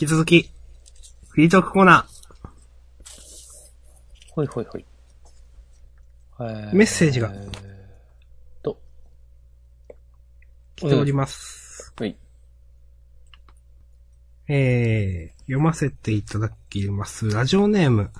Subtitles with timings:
[0.00, 0.50] き続き、
[1.28, 2.06] フリートークコーナ
[4.30, 4.86] ほいほいほい。
[6.38, 7.30] ー、メッセージが
[8.62, 8.80] と。
[10.76, 11.92] 来ております。
[11.98, 12.16] はい。
[14.48, 17.30] えー、読ませていただきます。
[17.30, 18.10] ラジオネーム、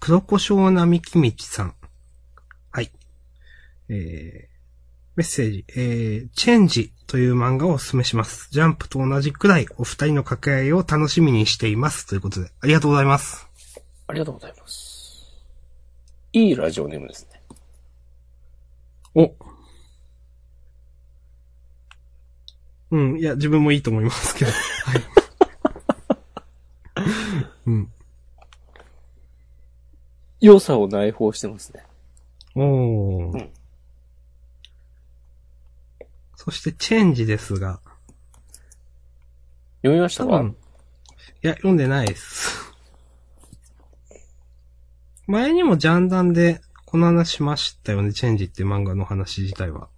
[0.00, 1.74] 黒胡椒並木道さん。
[2.70, 2.92] はい。
[3.88, 4.53] えー、
[5.16, 8.48] メッセージ、えー、チェンジという漫画をお勧めします。
[8.50, 12.04] ジャンプと同じくらいお二人の掛け合いを楽しみにしています。
[12.08, 13.48] ということで、ありがとうございます。
[14.08, 15.32] ありがとうございます。
[16.32, 17.40] いいラジオネームですね。
[19.14, 19.32] お。
[22.90, 24.50] うん、いや、自分もいいと思いますけど。
[24.50, 25.02] はい。
[27.66, 27.92] うん。
[30.40, 31.84] 良さを内包してますね。
[32.56, 33.32] おー。
[33.32, 33.53] うん
[36.44, 37.80] そして、チェンジですが、
[39.82, 40.42] 読みましたか？
[41.42, 42.72] いや、読んでないです。
[45.26, 49.88] 前にもジャンダンで、この話しましたよね、チェンジって漫画の話自体は。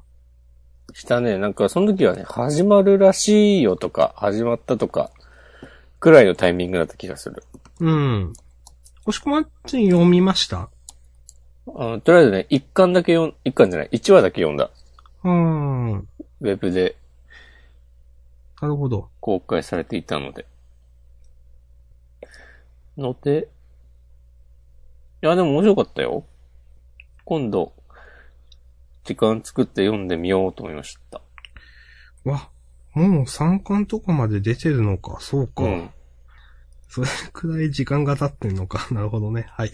[0.92, 1.36] したね。
[1.36, 5.10] なんか、その時はね、始まるらしいよとか、始まったとか、
[5.98, 7.42] くらいのタイミングだった気がする。
[7.80, 8.32] うん。
[9.04, 10.70] 押し込まっちに読みました？
[11.68, 14.70] あとりあえずね、一巻だけ読ん、一巻じゃない、一話だけ読んだ。
[15.26, 16.08] うーん。
[16.40, 16.96] ウェブで
[18.60, 19.10] なるほど。
[19.20, 20.46] 公開されていたので。
[22.96, 23.48] ので、
[25.22, 26.24] いや、でも面白かったよ。
[27.24, 27.74] 今度、
[29.04, 31.20] 時間作って読んでみようと思いました。
[32.24, 32.48] わ、
[32.94, 35.64] もう3巻とかまで出てるのか、そうか。
[35.64, 35.90] うん。
[36.88, 38.88] それくらい時間が経ってんのか。
[38.94, 39.48] なるほどね。
[39.50, 39.72] はい。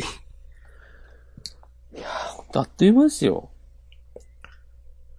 [2.35, 3.52] ほんとあっという間ですよ。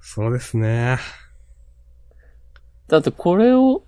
[0.05, 0.99] そうですね。
[2.89, 3.83] だってこれを、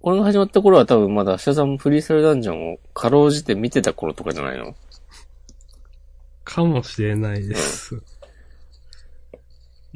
[0.00, 4.74] これが始まった頃は多分まだ明日さんもフリースタイルダンジョンをかろうじて見てた頃とかじゃないの？
[6.42, 8.02] かもしれないです。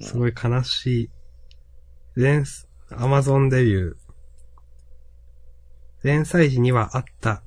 [0.01, 1.11] すごい悲しい。
[2.17, 2.45] 連、
[2.91, 3.95] アマゾンデビュー。
[6.03, 7.43] 連載時にはあった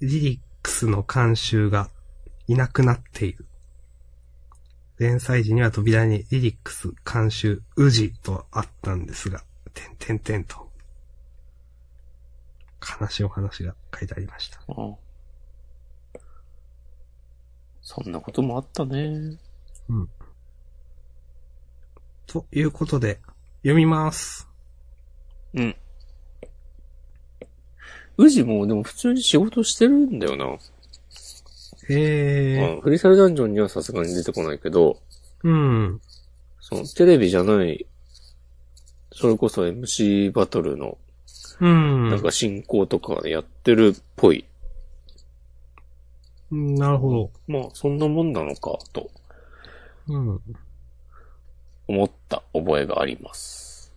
[0.00, 1.90] リリックスの監修が
[2.48, 3.46] いなくなっている。
[4.98, 10.70] 連載時には扉にリリックス監修宇治とあったんですが、てんてんてんと。
[13.00, 14.60] 悲しいお話が書いてありました。
[14.68, 14.96] うん。
[17.82, 19.36] そんなこともあったね。
[22.26, 23.20] ということで、
[23.62, 24.48] 読みます。
[25.54, 25.76] うん。
[28.16, 30.58] 宇治もでも普通に仕事してるんだよな。
[31.88, 34.98] えー、うんフリースタイルダンジョンにはさすがに出てこないけど、
[35.42, 36.00] うん。
[36.60, 37.86] そのテレビじゃない、
[39.12, 40.98] それこそ MC バトルの
[41.60, 42.10] うん。
[42.10, 44.44] なんか進行とかやってるっぽい。
[46.50, 47.30] うんなるほど。
[47.46, 49.10] まあそんなもんなのかと
[50.08, 50.40] うん。
[51.86, 53.92] 思った覚えがあります。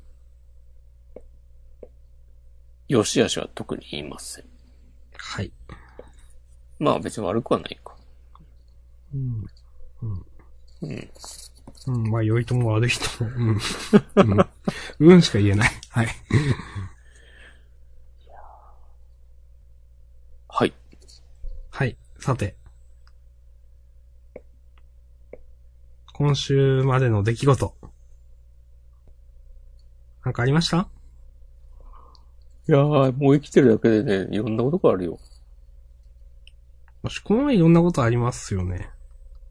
[2.88, 4.46] よしあしは特に言いません。
[5.18, 5.52] はい。
[6.80, 7.96] まあ別に悪くはないか。
[9.14, 9.46] うん。
[10.02, 10.26] うん。
[11.88, 13.32] うん、まあ、良いとも悪いとも。
[13.36, 13.58] うん。
[14.16, 14.50] うん。
[15.00, 15.72] うんしか言えない。
[15.90, 16.08] はい。
[20.48, 20.74] はい。
[21.70, 21.98] はい。
[22.20, 22.56] さて。
[26.14, 27.76] 今週までの出来事。
[30.26, 30.90] なんかありました？
[32.68, 35.20] いやー、もう生きてるだけでね、いろんなことがあるよ。
[37.08, 38.90] もしこの前いろんなことありますよね。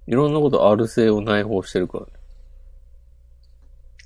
[0.06, 2.12] いろんなこと R 性を内包してるからね。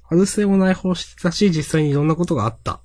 [0.09, 2.81] アルセを内包してたし、実際にいろんなことがあった。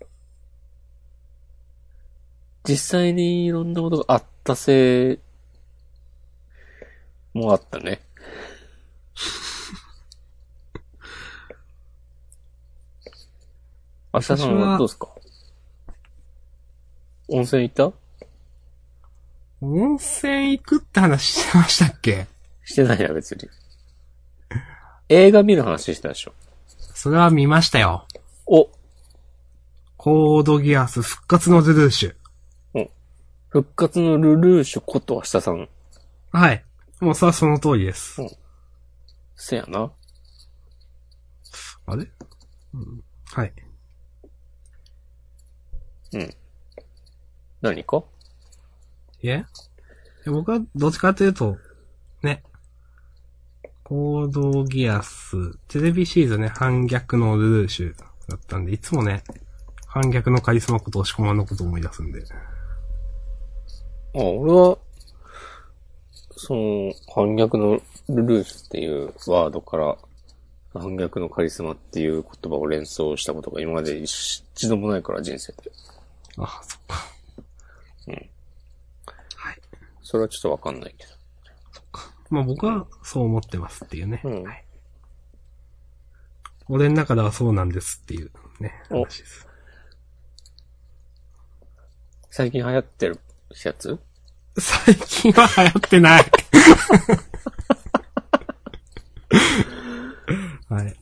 [2.67, 5.19] 実際にいろんなことがあったせい、
[7.37, 8.01] もあったね。
[14.15, 15.09] 明日さんはどうですか？
[17.27, 17.93] 温泉行った？
[19.67, 22.27] 温泉行くって話してましたっけ？
[22.63, 23.49] してないや、別に。
[25.09, 26.33] 映画見る話してたでしょ。
[26.93, 28.07] それは見ましたよ。
[28.45, 28.69] お、
[29.97, 32.15] コードギアス復活のズルーシュ。
[33.49, 35.69] 復活のルルーシュこと明日さん。
[36.31, 36.63] はい。
[36.99, 38.21] もうそれはその通りです。
[39.35, 39.91] せやな。
[41.87, 42.05] あれ？
[42.73, 43.03] うん。
[43.31, 43.53] はい。
[47.61, 48.03] 何か？
[49.25, 49.45] いえ？
[50.27, 51.57] 僕はどっちかというと、
[52.21, 52.43] ね。
[53.83, 57.95] コードギアス、テレビシリーズね、反逆のルルーシュ
[58.27, 59.23] だったんで、いつもね、
[59.85, 62.23] 反逆のカリスマこと押し込まんのことを思い出すんで。
[64.15, 64.77] あ、俺は、
[66.35, 67.79] その、反逆の
[68.09, 69.95] ルルーシュっていうワードから、
[70.73, 75.71] 反逆のカリスマっていう言葉を連想したことが今まで一一度もないから人生で。
[76.37, 76.95] あ、そっか。
[78.07, 78.29] うん。
[80.05, 80.11] はい。
[80.11, 81.13] それはちょっとわかんないけど。
[82.29, 84.21] まあ僕はそう思ってますっていうね。
[84.23, 84.65] うんはい。
[86.67, 89.47] 俺の中ではそうなんですっていうね、お話です。
[92.31, 93.19] 最近流行ってる
[93.63, 93.99] やつ？
[94.57, 96.25] 最近は流行ってない。
[100.69, 100.95] はい。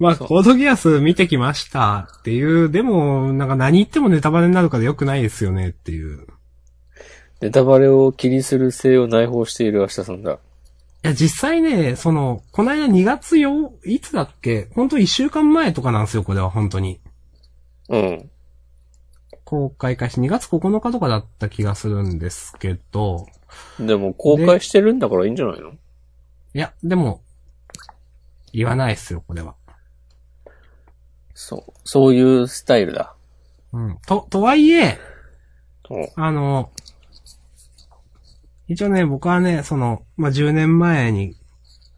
[0.00, 6.26] まあ、コードギアス見てきましたっていう、でも、なんか何言ってもネタバレになるから良くないですよねっていう。
[7.40, 10.32] ネタバレを気にする性を内包している明日さんだ。
[10.32, 10.36] い
[11.02, 14.68] や、実際ね、その、この間2月よ、いつだっけ？
[14.74, 17.00] 本当1週間前とかなんですよ、これは本当に。
[17.88, 18.30] うん。
[19.44, 23.26] 公開開始2月9日とかだった気がするんですけど、
[23.80, 25.70] でも公開してるんだからいいんじゃないの？
[25.72, 25.76] い
[26.52, 27.22] や、でも、
[28.52, 29.54] 言わないっすよ、これは。
[31.34, 31.72] そう。
[31.84, 33.14] そういうスタイルだ。
[33.72, 33.98] うん。
[34.06, 34.98] と、とはいえ、
[35.88, 36.08] うん。
[36.16, 36.70] あの、
[38.70, 41.34] 一応ね、僕はね、その、まあ、10年前に、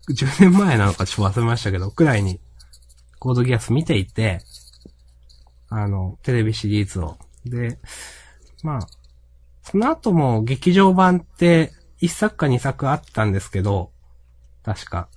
[0.09, 2.41] 10年前なのかちょっと忘れましたけど、くらいに、
[3.19, 4.41] コードギアス見ていて、
[5.69, 7.19] あの、テレビシリーズを。
[7.45, 7.79] で、
[8.63, 8.81] まあ、
[9.63, 13.91] その後も劇場版って、1作か2作あったんですけど、
[14.65, 15.09] 確か。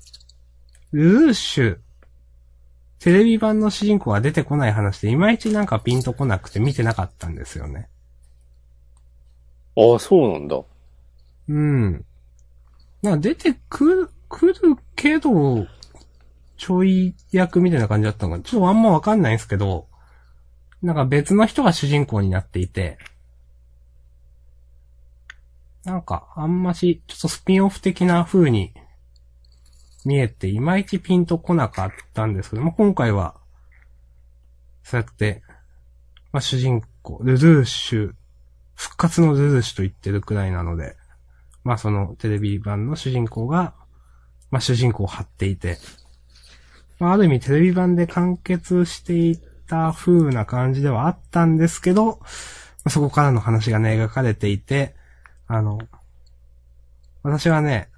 [0.91, 1.77] ルーシュ、
[2.99, 7.87] テレビ版の主人公が出てこない話で、いまいちなんかピンとこなくて見てなかったんですよね。
[9.77, 10.61] ああ、そうなんだ。
[11.47, 12.05] うん。
[13.01, 15.67] な出てくる、来るけど、
[16.57, 18.43] ちょい役みたいな感じだったのかな。
[18.43, 19.87] ちょっとあんまわかんないんですけど、
[20.81, 22.97] なんか別の人が主人公になっていて、
[25.83, 28.73] なんかあんまし、ちょっとスピンオフ的な風に
[30.05, 33.35] 見えて、いまいちピンとこなかったんですけども、今回は、
[34.83, 35.43] そうやって、
[36.31, 38.11] まあ主人公、ルルーシュ、
[38.75, 40.95] 復活のルルーシュと言ってるくらいなので、
[41.65, 43.73] まあそのテレビ版の主人公が、
[44.51, 45.77] まあ主人公を張っていて、
[46.99, 52.25] まあある意味テレビ版で完結していた風な感じではあったんですけど、ま
[52.85, 54.95] あそこからの話がね、描かれていて、
[55.47, 55.79] あの、
[57.23, 57.89] 私はね、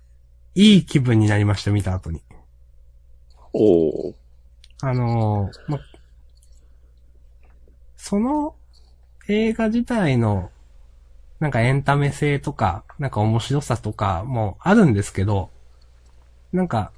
[0.55, 2.23] いい気分になりました、見た後に。
[3.51, 4.15] おお。
[4.81, 5.79] あのーま、
[7.97, 8.55] その
[9.27, 10.51] 映画自体の、
[11.39, 15.49] なんかエンタメ性とか、なんか面白さとかもあるんですけど、
[16.51, 16.91] なんか、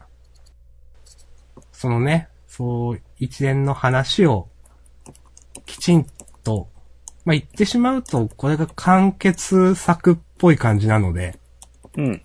[1.72, 4.48] そのね、そう一連の話を
[5.66, 6.06] きちん
[6.44, 6.68] と、
[7.26, 11.38] まあ、言ってしまうと、これが完結作っぽい感じなので、
[11.98, 12.22] うん。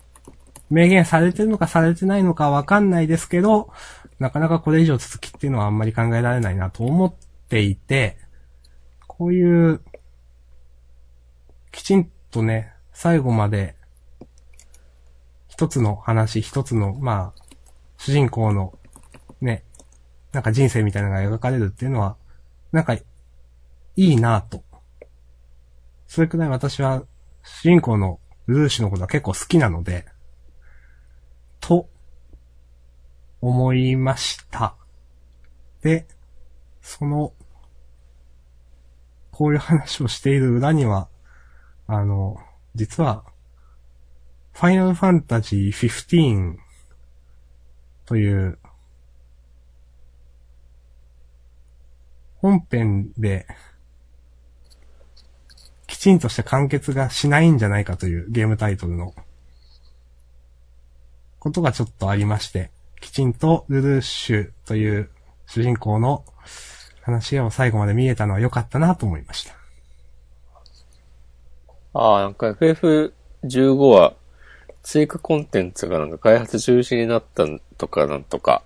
[0.69, 3.71] 明言されてるのかされてないのかわかんないですけど、
[4.19, 7.13] なかなかこれ以上続きっていうのはあんまり考えられないなと思っ
[7.49, 8.17] ていて、
[9.07, 9.81] こういう、
[11.75, 13.75] きちんとね、最後まで、
[15.49, 17.43] 一つの話、一つの、まあ、
[17.97, 18.79] 主人公の、
[19.41, 19.65] ね、
[20.31, 22.15] なんか人生みたいなのが描かれるっていうのは、
[22.71, 23.03] なんか、い
[23.95, 24.63] いなと。
[26.07, 27.03] それくらい私は、
[27.43, 30.05] 主人公のルーシュのことは結構好きなので、
[31.59, 31.89] と、
[33.41, 34.77] 思いました。
[35.81, 36.07] で、
[36.81, 37.33] その、
[39.31, 41.09] こういう話をしている裏には、
[41.87, 42.37] あの、
[42.73, 43.23] 実は、
[44.53, 46.55] ファイナルファンタジー15
[48.05, 48.57] という、
[52.37, 53.45] 本編で、
[55.87, 59.13] きちんとした完結がしないんじゃないかというゲームタイトルの、
[61.39, 65.11] ことがちょっとありまして、きちんとルルーシュという
[65.45, 66.25] 主人公の
[67.01, 69.64] 話を最後まで見えたのは良かったなと思いました。
[71.95, 74.13] ああ、なんか FF15 は
[74.83, 78.63] 追加コンテンツがなんか開発中止になったんとかなんとか、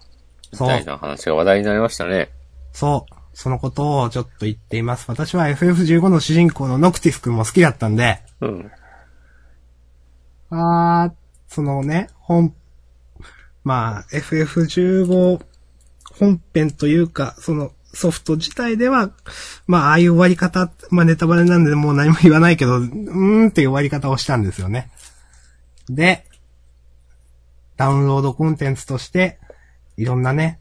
[0.52, 2.32] みたいな話が話題になりましたね。
[2.74, 3.16] そう。
[3.34, 5.06] そのことをちょっと言っています。
[5.08, 8.72] 私は FF15 の主人公のノクティス君も好きだったんで、うん。
[10.50, 11.14] あー、
[11.48, 12.56] そのね、本、
[13.64, 15.40] まあ、FF15
[16.18, 19.12] 本編というか、そのソフト自体では、
[19.68, 24.92] まあ、ああいう終わり方、まあネタバレなんでもう何も言わないけど、うーんっていう終わり方をしたんですよね。
[25.90, 26.26] で、
[27.78, 29.40] ダウンロードコンテンツとして、
[29.98, 30.60] いろんなね、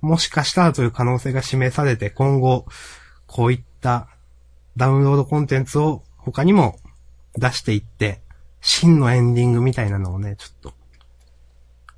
[0.00, 2.66] もしかしたらという可能性が示されて、今後、
[3.26, 4.08] こういった
[4.76, 6.78] ダウンロードコンテンツを他にも
[7.36, 8.20] 出していって、
[8.60, 10.72] 真のエンディングみたいなのをね、ちょっと、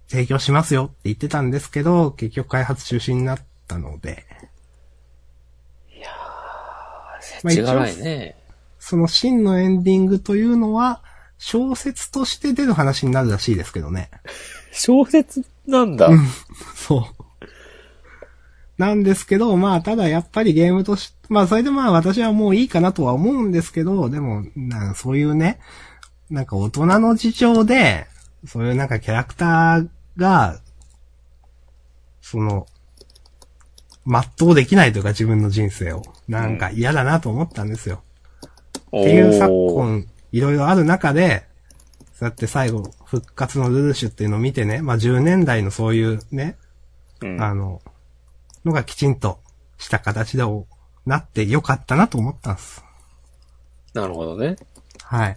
[0.09, 4.25] 提供しますよって言ってたんですけど、結局開発中止になってたので、
[7.43, 8.37] まあ違がないね。
[8.79, 11.03] その真のエンディングというのは、
[11.39, 14.11] 小説として出る話になるらしいですけどね。
[14.73, 16.09] 小説なんだ。
[16.75, 17.27] そう。
[18.79, 25.59] なんですけど、まあ、ただやっぱりゲームとし、まあ、それでまあ私はもういいかなとは思うんですけど、でも、なんそういうね、
[26.31, 28.07] なんか大人の事情で、
[28.47, 30.61] そういうなんかキャラクターが、
[32.21, 32.67] その、
[34.07, 36.03] 全うできないというか自分の人生を。
[36.29, 38.03] なんか嫌だなと思ったんですよ。
[38.93, 41.45] おっていう昨ー今、いろいろある中で、
[42.15, 46.57] そうやって最後、復活のルルシュっていうのを見てね、まあ10年代のそういうね、
[47.21, 47.83] うんあの、
[48.65, 49.41] のがきちんと
[49.79, 50.67] した形でお
[51.05, 52.85] なってよかったなと思ったんです。
[53.93, 54.57] なるほどね。
[55.03, 55.37] はい。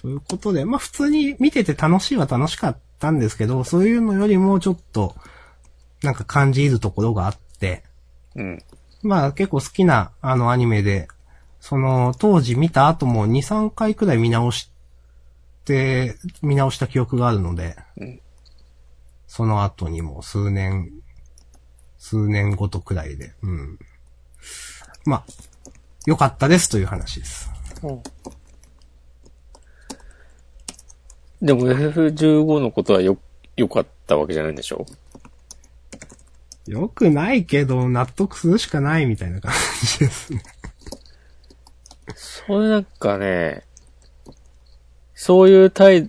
[0.00, 5.14] ということで、まあ普通に見てて楽しいは楽しかったんですけど、そういうのよりもちょっと、
[6.02, 7.49] なんか感じるところがあって、
[8.34, 8.62] うん。
[9.02, 11.08] まあ結構好きなあのアニメで、
[11.60, 14.70] その当時見た後も2、3回くらい見直し
[15.64, 18.20] て、見直した記憶があるので、うん
[19.32, 20.90] その後にも数年、
[21.98, 23.78] 数年ごとくらいで、うん。
[25.04, 25.24] まあ、
[26.04, 27.48] 良かったですという話です。
[31.40, 33.18] でも FF15 のことはよ、
[33.56, 34.84] 良かったわけじゃないんでしょ？
[36.70, 40.42] 良くないけど、納得するしかないみたいな感じですね。
[42.14, 43.64] それなんかね、
[45.14, 46.08] そういう態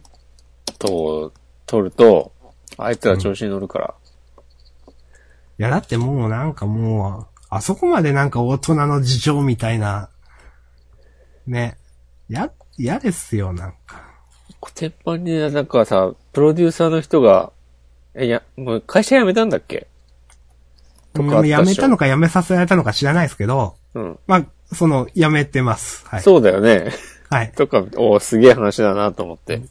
[0.77, 1.33] 度を
[1.65, 2.31] 取ると、
[2.77, 3.95] あいつら調子に乗るから。
[4.87, 4.91] い
[5.57, 10.09] や、だってもうなんかもう、あそこまでなんか大人の事情みたいな、
[11.47, 11.75] ね。
[12.29, 14.09] や、嫌ですよ、なんか。
[14.75, 17.51] 鉄板にねなんかさ、プロデューサーの人が、
[18.13, 19.87] え、いや、もう会社辞めたんだっけ？
[21.13, 24.19] とかあったっしょ辞めたのか辞めさせられたのか知らないですけど、うん。
[24.27, 26.05] まあ、その、辞めてます。
[26.07, 26.21] はい。
[26.21, 26.91] そうだよね。
[27.29, 27.51] はい。
[27.51, 29.61] とか、おすげえ話だなと思って。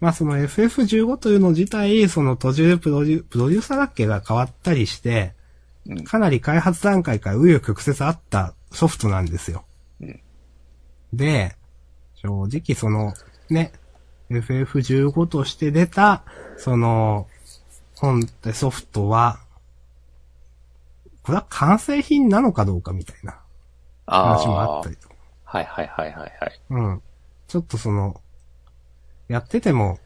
[0.00, 5.32] まあその FF15 というの自体、その途中でプロデュプロデューサーだっけが変わったりして、
[5.86, 9.64] うんかなり開発段階から紆余曲折あったソフトなんですよ。
[10.00, 10.20] うん
[11.12, 11.56] で、
[12.16, 13.14] 正直その、
[13.48, 13.72] ね、
[14.30, 16.22] FF15 として出た、
[16.58, 17.26] その、
[17.96, 19.40] 本ってソフトは、
[21.28, 23.38] これは完成品なのかどうかみたいな
[24.06, 25.14] あ話もああったりとか。
[25.44, 26.60] はいはいはいはいはい。
[26.70, 27.02] うん。
[27.48, 28.18] ちょっとその、
[29.28, 29.98] やってても、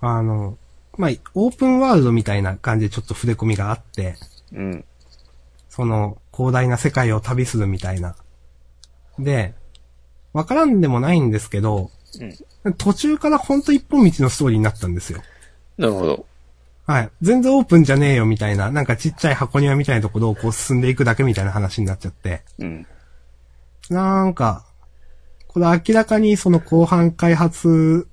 [0.00, 0.58] あの、
[0.98, 4.16] まあ、オープンワールドみたいな感じでちょっと触れ込みがあって、
[4.52, 4.84] うん。
[5.68, 8.16] その、広大な世界を旅するみたいな。
[9.16, 9.54] で、
[10.32, 11.92] わからんでもないんですけど、
[12.78, 15.22] 途中からほんと一本道のストーリーになったんですよ。
[15.78, 16.26] なるほど。
[16.86, 17.10] はい。
[17.22, 22.42] 全然オープンじゃねえよみたいな、なんかちっちゃい箱庭みたいなところをこう進んでいくだけみたいな話になっちゃって。
[22.58, 22.86] うん。
[23.88, 24.64] なんか、
[25.46, 28.08] これ明らかにその後半開発、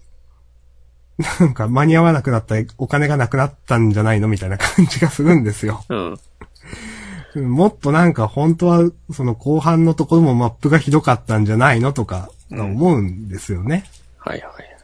[1.40, 5.84] なんか間に合わなくなったり、お金がなくなったんじゃないのみたいな感じがするんですよ。
[5.90, 6.20] うん。
[7.36, 13.86] もっとなんか本当はその後半のところもマップがひどかったんじゃないのとか思うんですよね。
[14.18, 14.79] はいはい。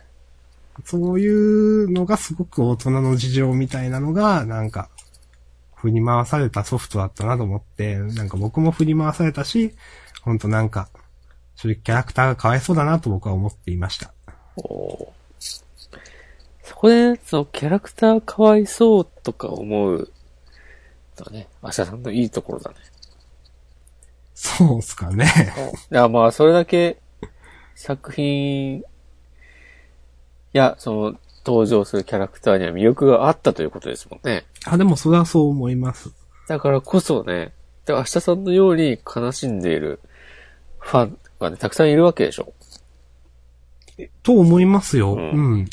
[0.83, 4.89] そういうのがすごく大人の事情みたいなのが、なんか、
[5.75, 9.73] 振り回されたソフトだったなと思って、なんか僕も振り回されたし、
[10.23, 10.89] ほんとなんか、
[11.55, 14.13] 正直キャラクターがかわいそうだなと僕は思っていました。
[14.57, 15.15] おー
[16.65, 20.11] そこで、そのキャラクターかわいそうとか思う、
[21.15, 22.77] とね、アシャさんのいいところだね。
[24.33, 25.27] そうっすかね。
[25.91, 26.97] いや、まあ、それだけ、
[27.75, 28.83] 作品、い
[30.57, 34.45] や、その、登場するキャラクターには魅力があったということですもんね。
[34.65, 36.11] あ、でもそれはそう思います。
[36.47, 37.53] だからこそね、
[37.85, 39.99] で明日さんのように悲しんでいる
[40.79, 42.53] ファンがね、たくさんいるわけでしょ。
[44.23, 45.13] と思いますよ。
[45.13, 45.69] ううんん。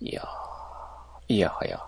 [0.00, 1.82] いやー、いやはや。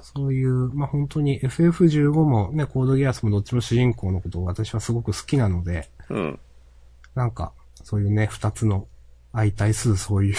[0.00, 6.38] そういう、まあ、本当に FF15 もね、コードギアスもどっちも主人公のことを私はすごく好きなので、うん。
[7.14, 7.52] なんか、
[7.82, 8.86] そういうね、二つの
[9.34, 10.36] 相対するそういう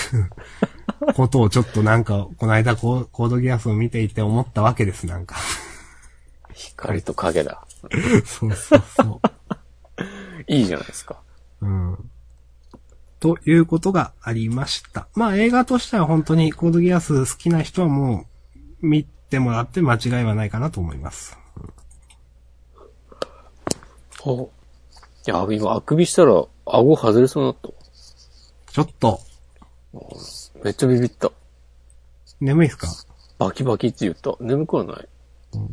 [1.15, 5.35] ことをちょっとなんか、この間コーコードギアスを見ていて思ったわけです、なんか。
[6.53, 7.65] 光と影だ。
[8.25, 9.21] そうそうそ
[10.47, 11.17] いいじゃないですか。
[11.61, 11.65] う。
[11.65, 12.09] うん。
[13.19, 15.07] ということがありました。
[15.15, 18.25] まあ映画としては本当にコードギアス好きな人はも
[18.81, 21.37] う見てもらって間違いはないかなと思います。
[24.17, 25.29] そう。
[25.29, 27.73] いや、今、あくびしたら、顎外れそうになったわ。
[28.75, 29.21] ちょっと、
[30.61, 31.31] めっちゃビビった。
[32.41, 32.89] 眠いっすか？
[33.37, 34.35] バキバキって言った。
[34.41, 34.95] 眠くはない。
[34.97, 35.67] ちょっ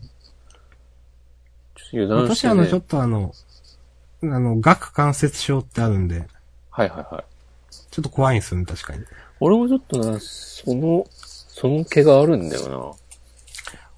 [1.75, 2.51] と油断して、ね。
[2.53, 3.33] 私あの、ちょっとあの、
[4.23, 6.29] あの、顎関節症ってあるんで、
[6.71, 7.25] はいはいはい。
[7.91, 9.05] ちょっと怖いんですよね、確かに。
[9.41, 12.97] 俺もちょっとな、その、その毛があるんだよ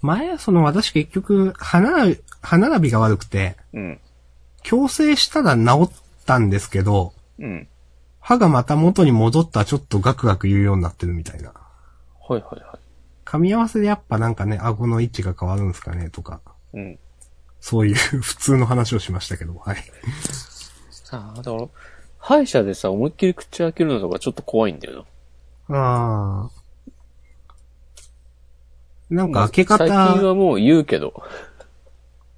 [0.00, 3.80] 前、その私結局、歯並び、歯並びが悪くて、な。
[3.82, 4.00] うん。
[4.62, 7.68] 矯正したら治ったんですけど、うん。
[8.24, 11.52] 歯がまた元に戻ったらちょっとガクガク言うようになってるみたいな。
[12.26, 12.78] はいはいは
[13.26, 16.40] 噛み合わせでやっぱなんかね、顎の位置が変わるんですかね、とか。
[16.72, 16.78] い。
[16.78, 16.98] うん。
[17.60, 19.76] そういう 普通の話をしましたけど、はい。
[21.10, 21.68] ああ、だから、
[22.18, 25.04] 歯医者でさ、思いっきり口開けるのとかちょっと怖いんだよ
[25.68, 25.76] な。
[25.76, 26.50] ああ。
[29.10, 31.12] なんか開け方、最近はもう言うけど、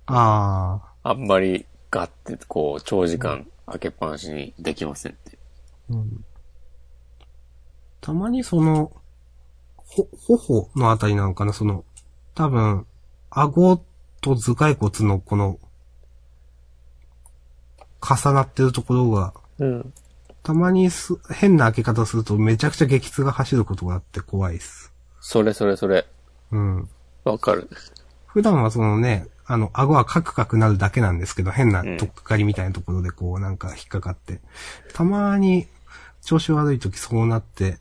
[0.06, 5.35] ああ、あんまりガッてこう、長時間開けっぱなしにできませんって。
[5.88, 6.24] うん。
[8.00, 8.92] たまにその、
[9.76, 11.84] ほ、頬のあたりなんかな、その、
[12.34, 12.86] 多分、
[13.30, 13.76] 顎
[14.20, 15.58] と頭蓋骨のこの、
[18.00, 19.92] 重なってるところが、うん。
[20.42, 24.92] たまにす変な開け方するとめちゃくちゃ激痛が走ることがあって怖いっす。
[25.18, 26.06] それそれそれ。
[26.52, 26.88] うん。
[27.24, 27.68] わかる。
[28.26, 34.40] 普段はそのね、あの、顎はカクカクなるだけなんですけど、変なとっかかりみたいなところでこうなんか引っかかって、
[34.94, 35.66] たまに
[36.26, 37.78] 調子悪い時そうなって、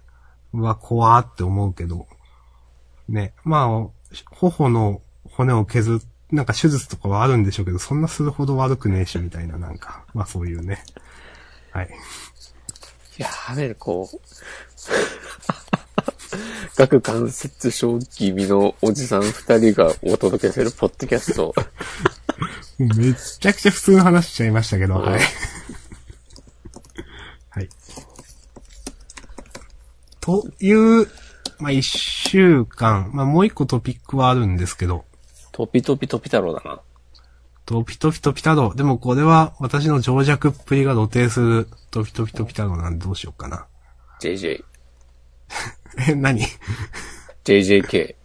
[0.54, 2.08] うわ、怖ーって思うけど、
[3.10, 6.00] ね、まあ、頬の骨を削っ、
[6.32, 10.84] なんか手術とかはあるんでしょうけど、そんなするほど悪くねえし、みたいな、なんか、まあそういうね。
[11.72, 11.90] はい。
[13.18, 14.20] やべえ、こう。
[16.78, 21.56] 顎関節症気味のおじさん二人がお届けするポッドキャスト。
[22.78, 24.96] めっちゃくちゃ普通の話しちゃいましたけど。
[24.96, 25.22] はい。
[30.26, 31.08] という、
[31.60, 35.06] まあ、一週間、まあ、もう一個トピックはあるんですけど、
[35.52, 36.82] トピトピトピ太郎だな。
[37.68, 38.74] トピトピトピ太郎。
[38.74, 43.68] でもこれは私の情弱っぷりが露呈するトピトピトピ太郎なんでどうしようかな。
[44.20, 44.64] JJ。
[46.10, 46.42] え、何
[47.44, 48.16] ？JJK。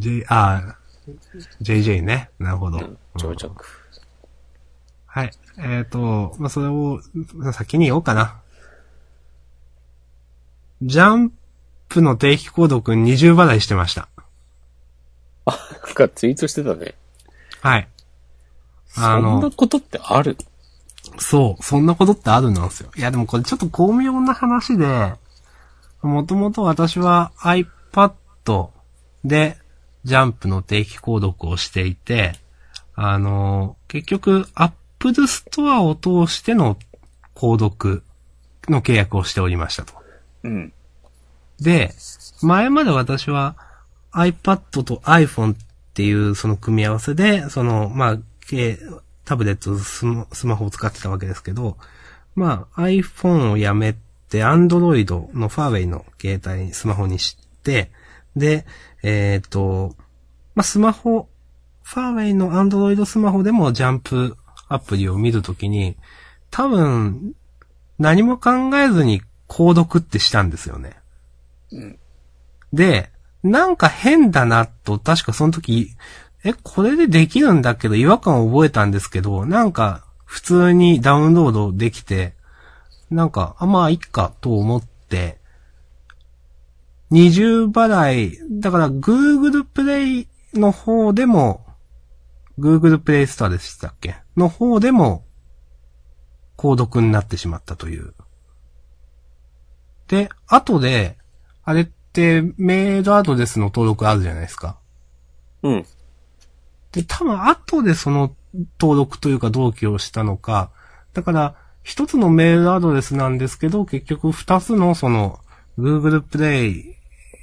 [0.00, 1.14] ?J、あー
[1.62, 2.30] JJ ね。
[2.40, 2.78] なるほど。
[2.78, 2.98] うん。
[3.16, 3.64] 長着。
[5.06, 5.30] はい。
[5.58, 7.00] えっ、と、まあ、それを
[7.52, 8.40] 先に言おうかな。
[10.82, 11.32] ジャン
[11.88, 14.08] プの定期購読20払いしてました。
[15.44, 16.94] あ、なんかツイートしてたね。
[17.60, 17.88] はい。
[18.88, 20.36] そんあのなことってある？
[21.18, 22.90] そう、そんなことってあるんですよ。
[22.96, 25.14] いやでもこれちょっと巧妙な話で、
[26.02, 28.70] もともと私は iPad
[29.24, 29.56] で
[30.04, 32.34] ジャンプの定期購読をしていて、
[32.94, 36.76] あの、結局 Apple Store を通しての
[37.34, 38.04] 購読
[38.68, 39.97] の契約をしておりましたと。
[40.42, 40.72] うん。
[41.60, 41.92] で、
[42.42, 43.56] 前まで私は
[44.12, 45.56] iPad と iPhone っ
[45.94, 48.78] ていうその組み合わせで、その、まあ、け
[49.24, 51.76] タブレットスマ、スマホを使ってたわけですけど、
[52.34, 53.94] まあ、iPhone をやめ
[54.28, 57.90] て Android のファーウェイの携帯、スマホにして、
[58.36, 58.64] で、
[59.02, 59.96] えっ、と、
[60.54, 61.28] まあ、スマホ、
[61.82, 64.36] ファーウェイの Android スマホでもジャンプ
[64.68, 65.96] アプリを見るときに、
[66.50, 67.34] 多分、
[67.98, 70.96] 何も考えずに購読ってしたんですよね。
[71.72, 71.98] うん。
[72.72, 73.10] で、
[73.42, 75.96] なんか変だなと、確かその時、
[76.44, 82.34] え、これでできるんだけど違和感を覚えたんですけど、なんか普通にダウンロードできて、
[83.10, 85.38] なんか、あ、まあ、いっかと思って、
[87.10, 91.64] 二重払い、だから Google Play の方でも、
[92.58, 94.16] Google Play Store でしたっけ？
[94.36, 95.24] の方でも、
[96.58, 98.12] 購読になってしまったという。
[100.08, 101.16] で、後で、
[101.64, 104.78] あれってメールアドレスの登録あるじゃないですか。
[105.62, 105.86] うん。
[106.92, 108.34] で、多分後でその
[108.80, 110.70] 登録というか同期をしたのか、
[111.12, 115.40] だから、一つのメールアドレスなんですけど、結局二つのその、
[115.78, 116.98] Google Play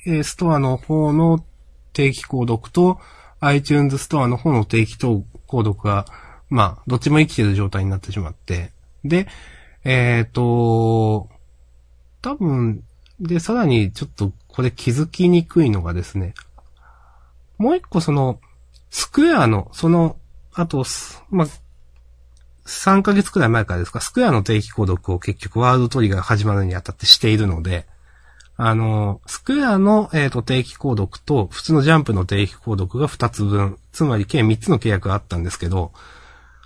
[0.05, 1.43] えーストアの方の
[1.93, 2.99] 定期購読と、
[3.39, 6.05] iTunes ストアの方の定期購読が、
[6.49, 8.71] まあ、どっちも生きてる状態になってしまって、
[9.03, 9.27] で、
[9.83, 11.29] えっ、と、
[12.25, 12.83] 多分、
[13.19, 16.33] で、さらにちょっとこれ気づきにくいのがですね、
[17.59, 18.39] もう一個その、
[18.89, 20.17] スクエアの、その、
[20.51, 20.83] あと、
[21.29, 21.47] まあ、
[22.65, 27.85] 3ヶ月くらい前からですか、スクエアの定期購読を結局ワールドトリガー始まるにあたってしているので、
[28.57, 35.91] あの、スクエアの、えっ、と、定期購読と、普通のジャンプの定期購読が2つ分、つまり計3つの契約があったんですけど、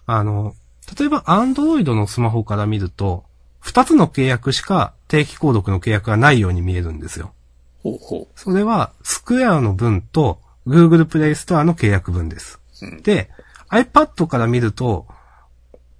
[0.05, 0.55] あの、
[0.97, 3.25] 例えば Android のスマホから見ると、
[3.59, 7.33] 二つの契約しか定期購読の契約がないように見えるんですよ。
[7.83, 12.61] ほうほそれは、スクエアの分と Google Play Store の契約分です。
[12.81, 13.29] うんで、
[13.69, 15.07] iPad から見ると、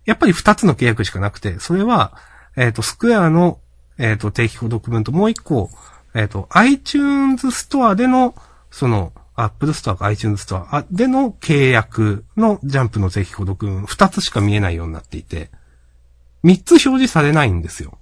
[0.06, 2.18] やっぱり二つの契約しかなくて、それは、
[2.56, 3.60] えっ、と、スクエアの、
[3.98, 5.70] えっ、と、定期購読分ともう一個、
[6.16, 8.36] えっ、と、iTunes Store での、
[8.72, 15.50] その、Apple Store か iTunes Store あでの契約のジャンプの定期購読分、二つしか見えないようになっていて、
[16.44, 17.99] 三つ表示されないんですよ。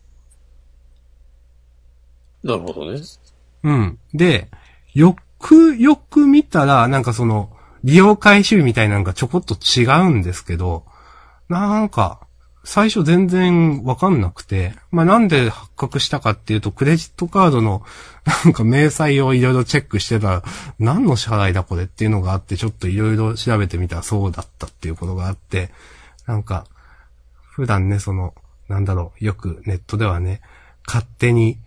[2.47, 3.01] なるほどね。
[3.63, 3.99] うん。
[4.13, 4.49] で、
[4.93, 7.51] よくよく見たら、なんかその、
[7.83, 10.85] 利用回収みたいなのがちょこっと違うんですけど、
[11.49, 12.21] なんか、
[12.63, 17.83] 最初全然わかんなくて、まあ、なんで発覚したかっていうと、クレジットカードの、
[18.45, 20.43] なんか明細をいろいろチェックしてたら、
[20.79, 25.71] 何の支払いだこれっていうのがあって、ちょっといろいろ調べてみたらそうだったっていうことがあって、
[26.25, 26.65] なんか、
[27.39, 28.33] 普段ね、その、
[28.67, 30.41] なんだろう、よくネットではね、
[30.85, 31.57] 勝手に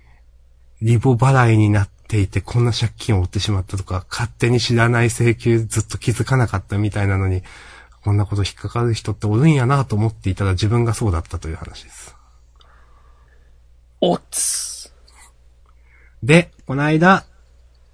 [0.83, 7.43] リボ払いになっていて、こんな借金を負ってしまったとか、勝手に知らない請求ずっと気づかなかったみたいなのに、
[8.03, 12.17] こんなこと引っかかる人っておるんやなと思っていたら自分がそうだったという話です。
[14.01, 14.91] おつ
[16.23, 17.25] で、この間、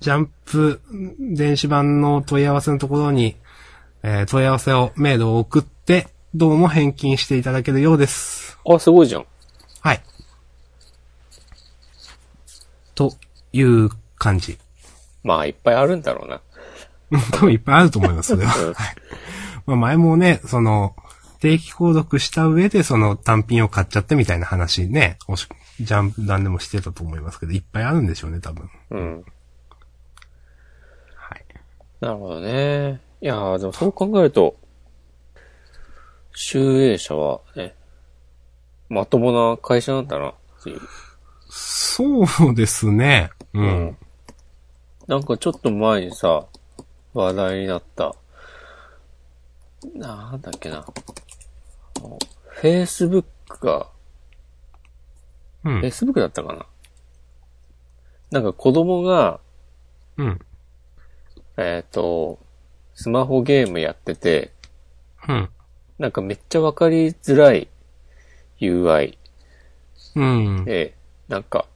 [0.00, 0.80] ジャンプ
[1.18, 3.36] 電子版の問い合わせのところに、
[4.02, 8.58] えー問い合わせを、メールを送って、どうも返金していただけるようです。
[8.68, 9.26] あ、すごいじゃん。
[9.80, 10.02] はい。
[12.96, 13.12] と
[13.52, 14.58] いう感じ。
[15.22, 16.40] まあ、いっぱいあるんだろうな。
[17.30, 18.56] 多分いっぱいあると思います、それは。
[18.56, 18.74] うん
[19.66, 20.94] まあ前もね、その、
[21.40, 25.48] 定期購読した上でその単品を買っちゃってみたいな話ね、おし
[25.80, 28.70] ジャンプ団でもしてたと思いますけど、いっぱいあるんでしょうね、多分。
[28.90, 29.24] うん。
[31.16, 31.44] はい。
[32.00, 33.00] なるほどね。
[33.20, 34.56] いやーでもそう考えると、
[36.32, 37.74] 集英社はね、
[38.88, 40.80] まともな会社なんだな、っていう。
[41.58, 43.30] そうですね。
[43.54, 43.60] う。
[43.60, 43.96] うん
[45.06, 46.46] なんかちょっと前にさ、
[47.14, 48.14] 話題になった、
[49.94, 50.84] なんだっけな。
[52.60, 53.24] Facebook
[53.60, 53.88] が、
[55.64, 55.80] うん。
[55.80, 56.66] Facebook だったかな。
[58.32, 59.38] なんか子供が、
[60.16, 60.40] うん。
[61.56, 62.40] えっ、と、
[62.94, 64.50] スマホゲームやってて、
[65.28, 65.48] うん。
[66.00, 67.68] なんかめっちゃわかりづらい
[68.60, 69.16] UI
[70.16, 70.64] うん。
[70.64, 70.95] で、
[71.28, 71.66] なんか、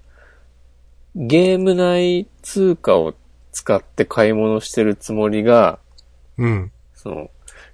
[1.17, 3.15] ゲーム内通貨を
[3.53, 5.79] 使って買い物してるつもりが、
[6.39, 6.73] うん。
[6.95, 7.31] その、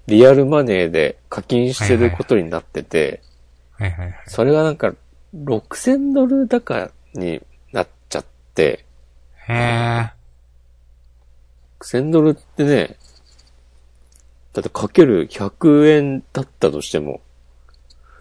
[0.07, 3.21] リアルマネーで課金してることになってて、
[3.73, 4.15] はいはいはい。
[4.25, 4.93] それがなんか、
[5.35, 7.41] 6000ドル高に
[7.73, 8.85] なっちゃって、
[9.47, 10.11] へえ。
[11.79, 12.97] 6000ドルってね、
[14.53, 17.21] だってかける100円だったとしても、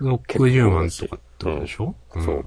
[0.01, 1.95] 60万とかってことでしょ？
[2.13, 2.45] そう。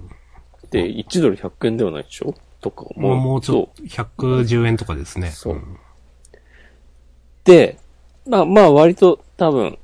[0.71, 2.35] で、1ドル100円ではないでしょ？
[2.61, 3.81] とかもう、もうちょっと。
[3.81, 5.31] と、110円とかですね。
[5.31, 5.77] そうん
[7.45, 7.79] で、
[8.27, 9.79] まあまあ割と多分、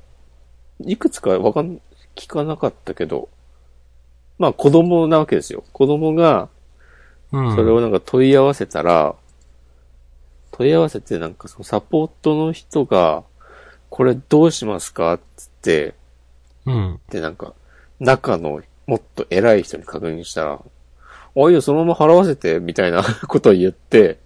[0.84, 1.80] いくつかわかん、
[2.14, 3.28] 聞かなかったけど、
[4.38, 5.64] まあ子供なわけですよ。
[5.72, 6.48] 子供が、
[7.32, 7.56] うん。
[7.56, 9.16] それをなんか問い合わせたら、
[10.52, 13.24] 問い合わせてなんかそのサポートの人が、
[13.88, 15.14] これどうしますか？
[15.14, 15.94] っつって、
[16.66, 17.00] うん。
[17.08, 17.54] でなんか、
[17.98, 20.60] 中のもっと偉い人に確認したら、
[21.36, 24.18] あ、いいよ、そのまま払わせて、みたいな ことを言って、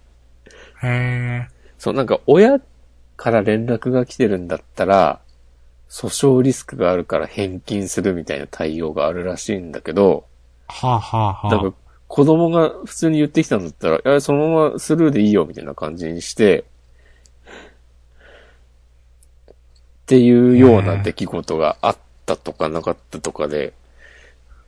[0.83, 1.47] へえ。
[1.77, 2.59] そう、なんか親
[3.17, 5.19] から連絡が来てるんだったら、
[5.89, 10.25] 訴訟リスクがあるから返金するみたいな対応があるらしいんだけど、
[10.67, 16.65] はあ、はあはあ、なんか子供が普通に言ってきたんだったら、いや、そのままスルーでいいよみたいな感じにして、
[19.49, 19.53] っ
[20.07, 23.73] ていうような出来事があったとかなかったとかで、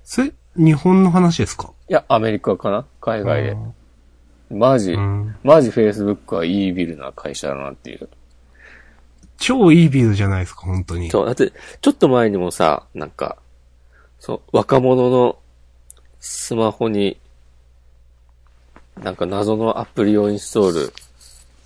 [0.06, 1.72] それ、日本の話ですか？
[1.90, 2.86] いや、アメリカかな？
[3.02, 3.58] 海外で。
[4.50, 5.36] マジ、うん。
[5.44, 8.08] マジ Facebook はいいビルな会社だなっていう。
[9.38, 11.10] 超いいビルじゃないですか、本当に。
[11.10, 13.38] そう、だって、ちょっと前にもさ、なんか、
[14.20, 15.38] そう、若者の
[16.20, 17.20] スマホに、
[19.02, 20.94] なんか謎のアプリをインストール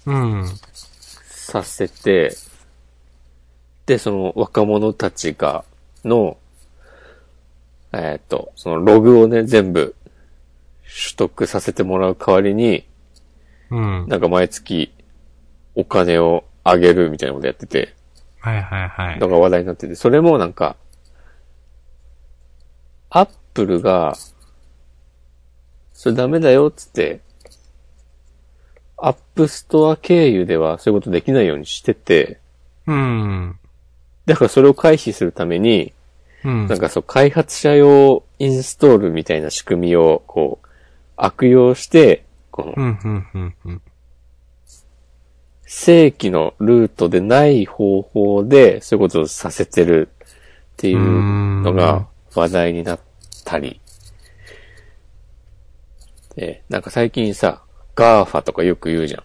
[0.06, 0.48] うん。
[1.26, 2.36] させて、
[3.86, 5.66] で、その若者たちが、
[6.06, 6.38] の、
[7.94, 9.96] えっ、と、そのログをね、全部
[10.84, 12.86] 取得させてもらう代わりに、
[13.70, 14.08] うん。
[14.08, 14.94] なんか毎月
[15.76, 17.96] お金をあげるみたいなことやってて、
[18.40, 19.20] はいはいはい。
[19.20, 20.76] のが話題になってて、それもなんか、
[23.10, 24.16] Apple が、
[25.94, 27.22] それダメだよっつって、
[28.98, 32.40] App Store 経由ではそういうことできないようにしてて、
[32.86, 33.60] うん。
[34.26, 35.94] だからそれを回避するために、
[36.48, 36.68] ううん。
[36.68, 40.68] なんかそう、開発者用インストールみたいな仕組みを、こう、
[41.18, 43.82] 悪用して、この。
[45.70, 50.26] 正規のルートでない方法で、そういうことをさせてるっ
[50.78, 53.00] ていうのが話題になっ
[53.44, 53.82] たり。
[56.38, 57.64] で、なんか最近さ、
[57.96, 59.24] GAFA とかよく言うじゃん。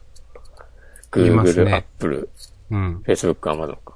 [1.12, 2.28] Google、ね Apple、
[2.70, 3.02] うん。
[3.06, 3.94] Facebook、Amazon か。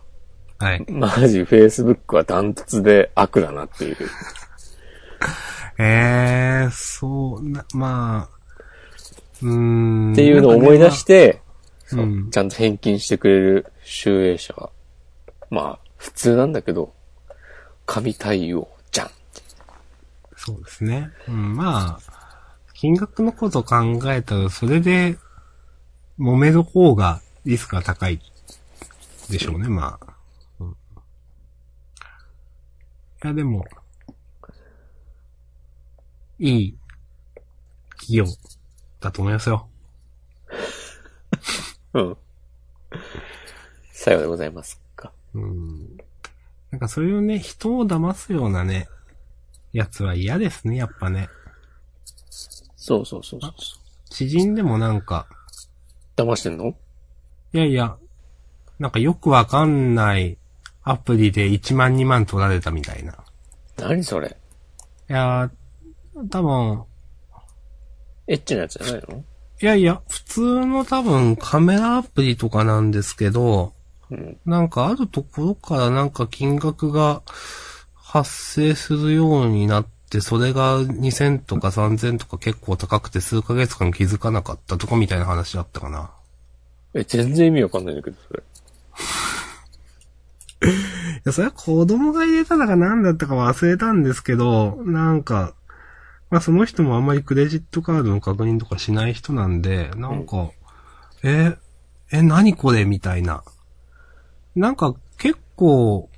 [0.59, 0.85] はい。
[0.90, 3.97] マジ Facebook はダントツで悪だなっていう。
[5.79, 8.37] ええー、そう、な、まあ、
[9.42, 10.12] うーん。
[10.12, 11.42] っていうのを思い出して、
[11.85, 14.71] そううんちゃんと返金してくれる集英社は、
[15.51, 16.95] まあ、普通なんだけど、
[17.85, 19.11] 神対応じゃん。
[20.37, 21.11] そうですね。
[21.29, 22.16] うん、まあ、
[22.75, 25.19] 金額のこと考えたら、それで、
[26.19, 28.21] 揉める方がリスクが高い
[29.31, 30.14] でしょうね、まあ。
[30.61, 30.75] うん、い
[33.26, 33.64] や、でも、
[36.38, 36.78] いい
[37.90, 38.26] 企業
[39.00, 39.68] だと思いますよ。
[41.94, 42.16] うん。
[43.92, 45.12] さようでございますか。
[45.34, 45.96] うん。
[46.70, 48.88] なんかそういうね、人を騙すようなね、
[49.72, 51.28] やつは嫌ですね、やっぱね。
[52.76, 53.52] そうそうそうそう。
[54.10, 55.26] 知人でもなんか、
[56.16, 56.76] 騙してんの？
[57.52, 57.96] いやいや、
[58.78, 60.38] なんかよくわかんない
[60.88, 63.12] アプリで1万2万取られたみたいな。
[63.12, 63.16] い
[63.77, 64.37] 何それ？
[65.09, 66.85] やー、多分、
[68.29, 69.25] エッチなやつじゃないの？
[69.61, 73.72] いやいや、普通の多分カメラアプリとかなんですけど、
[74.11, 74.38] うん。
[74.46, 77.22] なんかあるところからなんか金額が
[77.94, 86.12] 発生するようになって、それが2000とか3000とか結構高くて数ヶ月間気づかなかったとかみたいな話だったかな。
[86.94, 88.42] え、全然意味わかんないんだけど、それ。
[90.62, 90.69] い
[91.25, 95.55] や、それは子供が入れたのか何だったか忘れたんですけど、なんか、
[96.31, 100.51] まあその人もあんまりクレジットカードの確認とかしない人なんで、なんか、
[101.23, 101.57] え、
[102.11, 103.45] え、何これみたいな。
[104.55, 106.09] なんか結構、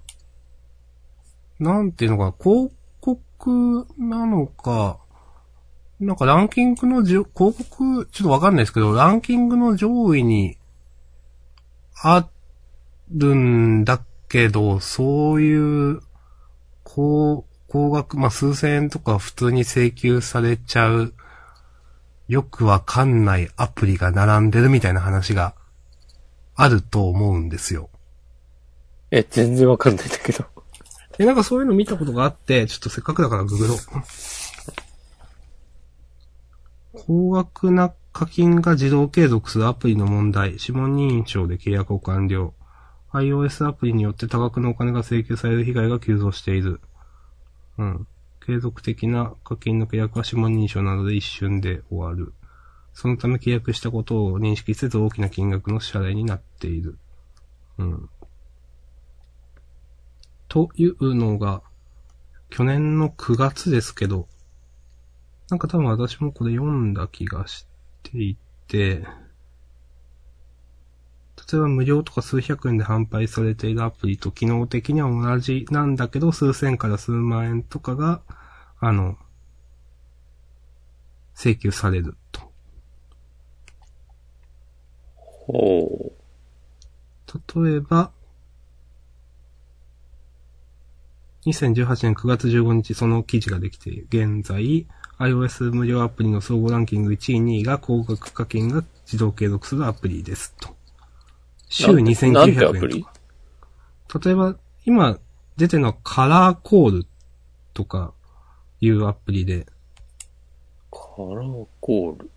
[1.58, 4.98] なんていうのか、広告なのか、
[6.00, 10.56] なんかランキングのじょ広告、ちょっとわかんないですけど、ランキングの上位に
[12.00, 12.28] あ
[13.10, 16.00] るんだっけど、そういう、
[16.84, 21.14] 高、高額、まあ、数千円とか普通に請求されちゃう、
[22.28, 25.54] よくわかんないアプリが並んでるみたいな話が
[26.54, 27.88] あると思うんですよ。
[29.10, 30.44] え、全然わかんないんだけど。
[31.16, 33.78] で、なんかそういうの見たことがあって、ちょっとせっかくだからググろう。
[36.92, 40.56] 高額な課金が自動継続するアプリの問題。
[40.60, 42.52] 指紋認証で契約を完了。
[43.20, 46.80] iOS アプリによって多額のお金が請求される被害が急増している。
[47.78, 48.06] うん。
[48.44, 52.32] 継続的な課金の契約は指紋認証などで一瞬で終わる。
[52.94, 56.98] そのため契約したことを認識せず大きな金額の支払いになっている。
[57.78, 58.08] うん。
[60.48, 61.62] というのが、
[62.50, 64.26] 去年の9月ですけど、
[65.50, 67.66] なんか多分私もこれ読んだ気がし
[68.02, 69.04] ていて、
[71.50, 78.22] 例えば無料とか数百円で販売されているアプリと機能的には同じなんだけど、数千から数万円とかが、
[78.80, 79.16] あの、
[81.34, 82.52] 請求されると。
[85.14, 86.12] ほ
[87.64, 88.10] 例えば、
[91.46, 94.06] 2018年9月15日その記事ができている。
[94.10, 94.86] 現在、
[95.18, 100.77] iOS 無料アプリの総合ランキング1位、2位が高額課金が自動継続するアプリですと。
[101.68, 103.02] 週なんてなんてア2900プリ円
[104.08, 104.28] とか。
[104.28, 105.18] 例えば、今
[105.56, 107.06] 出てるのはカラーコール
[107.74, 108.12] とか
[108.80, 109.66] いうアプリで、う。
[110.90, 110.98] カ
[111.34, 112.30] ラーコール？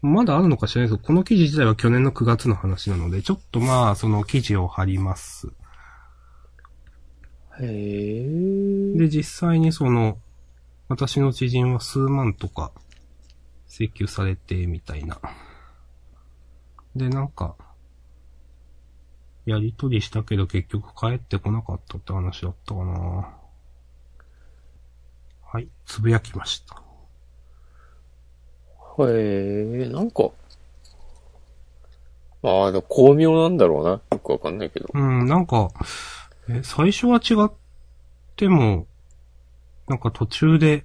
[0.00, 5.48] まだあるのか知らないですけど、この記事自体は去年の9月の話なので、ちょっとまあ、その記事を貼ります。
[7.60, 8.96] へえ。
[8.96, 10.18] で、実際にその、
[10.88, 12.70] 私の知人は数万とか
[13.66, 15.18] 請求されて、みたいな。
[16.94, 17.56] で、なんか、
[19.48, 23.28] やりとりしたけど結局帰ってこなかったって話だったかな
[25.50, 26.82] はい、つぶやきました。
[29.04, 30.30] へえ、なんか。
[32.42, 33.90] ああ、巧妙なんだろうな。
[33.90, 34.90] よくわかんないけど。
[34.92, 35.70] うん、なんか、
[36.50, 37.50] え、最初は違っ
[38.36, 38.86] ても、
[39.88, 40.84] なんか途中で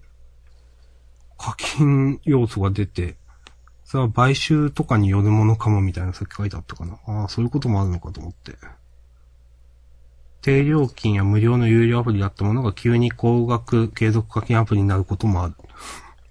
[1.37, 3.17] 課金要素が出て、
[3.93, 6.97] それは買収とかによるものかもみたいなさっき書いてあったかな。
[7.05, 8.53] ああ、そういうこともあるのかと思って。
[10.41, 15.53] 低料金や無料の有料アプリだったものが急に高額継続課金アプリになることもある。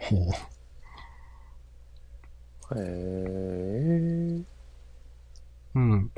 [0.01, 0.17] ほ
[2.75, 2.79] う。
[2.81, 4.43] へえ。
[5.77, 6.11] うん。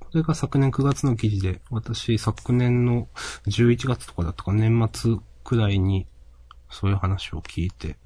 [0.00, 3.06] これが昨年9月の記事で、私昨年の
[3.46, 6.08] 11月とかだったか年末くらいに
[6.68, 7.96] そういう話を聞いて、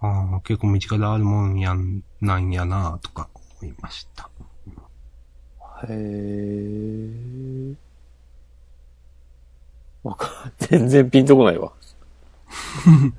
[0.00, 3.28] ああ、結構身近であるもんやん、なんやなとか
[3.60, 4.28] 思いました。
[5.84, 7.74] へえ。
[10.02, 11.72] わかん、全然ピンとこないわ。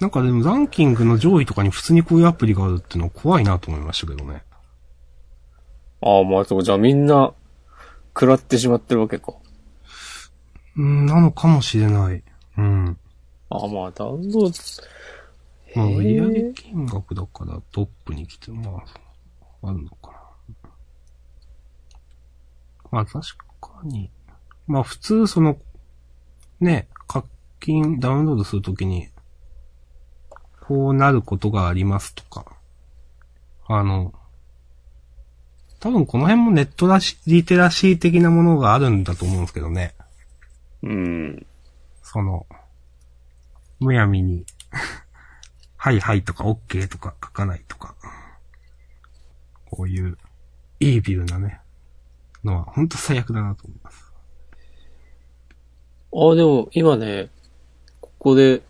[0.00, 4.42] なんかでもランキングの上位とかに普通にこういうアプリがあるっていうのは怖いなと思いましたけどね。
[6.02, 7.32] ああ、まあ、そう、じゃあみんな、
[8.14, 9.32] 食らってしまってるわけか。
[10.76, 12.22] うん、なのかもしれない。
[12.58, 12.98] うん。
[13.50, 14.52] ああ、まあ、ダウンロード。
[15.76, 18.82] まあ、売上金額だからトップに来て、ま
[19.62, 20.18] あ、あるのかな。
[22.90, 23.20] まあ、確
[23.60, 24.10] かに。
[24.66, 25.58] まあ、普通、その、
[26.60, 27.24] ね、課
[27.60, 29.10] 金、ダウンロードするときに、
[30.66, 32.46] こうなることがありますとか。
[33.68, 34.14] あの、
[35.78, 39.94] 多分この辺もネットラシリテラシー的なものがあるんだと思うんですけどね。
[40.82, 41.46] うん。
[42.02, 42.46] その、
[43.78, 44.46] むやみに、
[45.86, 47.94] はいはいとか OK とか書かないとか、
[49.70, 50.18] こういう、
[50.80, 51.60] イービルなね、
[52.42, 54.12] のは本当最悪だなと思います。
[56.12, 57.30] ああ、でも、今ね、
[58.00, 58.62] ここで、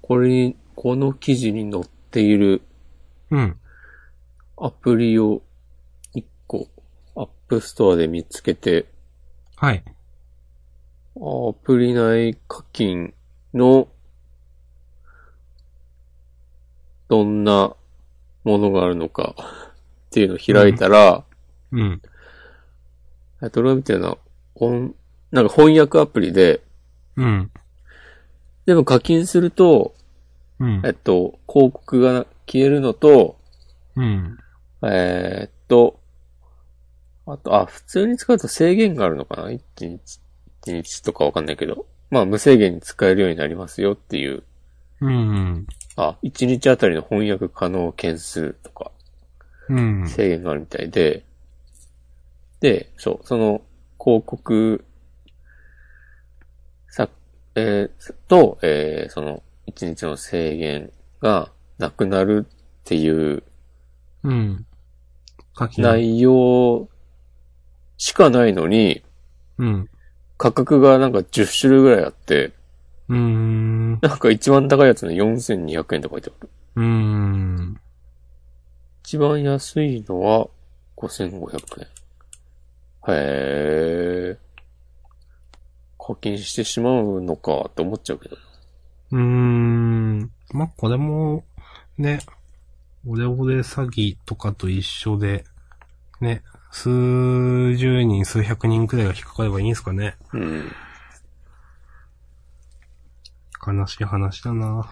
[0.00, 2.62] これに、この記事に載っている
[3.32, 3.58] うん。
[4.56, 5.42] アプリを
[6.14, 6.68] 1個、
[7.16, 8.86] App Store で見つけて、
[9.56, 9.82] はい。
[11.16, 13.12] アプリ内課金
[13.52, 13.88] の、
[17.08, 17.74] どんな
[18.44, 21.24] ものがあるのかっていうのを開いたら、
[21.72, 22.02] うん。
[23.42, 24.18] えっと、俺が見てるのは、
[24.54, 24.94] おん
[25.30, 26.62] なんか翻訳アプリで、
[27.16, 27.50] うん。
[28.66, 29.94] でも課金すると、
[30.60, 30.90] うんえ。
[30.90, 33.36] っと、広告が消えるのと、
[33.96, 34.38] うん。
[34.82, 36.00] えーっと、
[37.26, 40.20] あと、あ、普通に使うと制限があるのかな ?1 日、
[40.66, 41.86] 1日とかわかんないけど。
[42.10, 44.44] まあ、無制限に使えるようになりますよっていう。
[45.00, 45.66] うん。
[45.96, 48.90] あ、1日あたりの翻訳可能件数とか、
[49.68, 50.08] うん。
[50.08, 51.24] 制限があるみたいで、
[52.60, 53.62] で、そう、その、
[54.02, 54.84] 広告、
[56.88, 57.08] さ、
[57.54, 63.42] えーと、えーその、1日の制限がなくなるっていう
[64.24, 64.66] うん。
[65.78, 66.88] 内容
[67.96, 69.02] しかないのに、
[69.58, 69.88] うん。
[70.36, 72.52] 価格がなんか10種類ぐらいあって、
[73.08, 73.98] うーん。
[74.00, 76.50] なんか一番高いやつの4200円とか書いてある。
[76.76, 77.80] うーん。
[79.04, 80.48] 一番安いのは
[80.96, 81.86] 5500円。
[83.08, 84.44] へー。
[85.98, 88.36] 課金してしまうのかって思っちゃうけど。
[89.12, 90.30] うーん。
[90.52, 91.44] まあ、これも、
[91.98, 92.20] ね、
[93.06, 95.44] オレオレ詐欺とかと一緒で、
[96.20, 100.16] ね、数十人、数百人くらいが引っかかればいいんですかね。
[100.32, 100.72] うん。
[103.66, 104.86] 悲しい話だな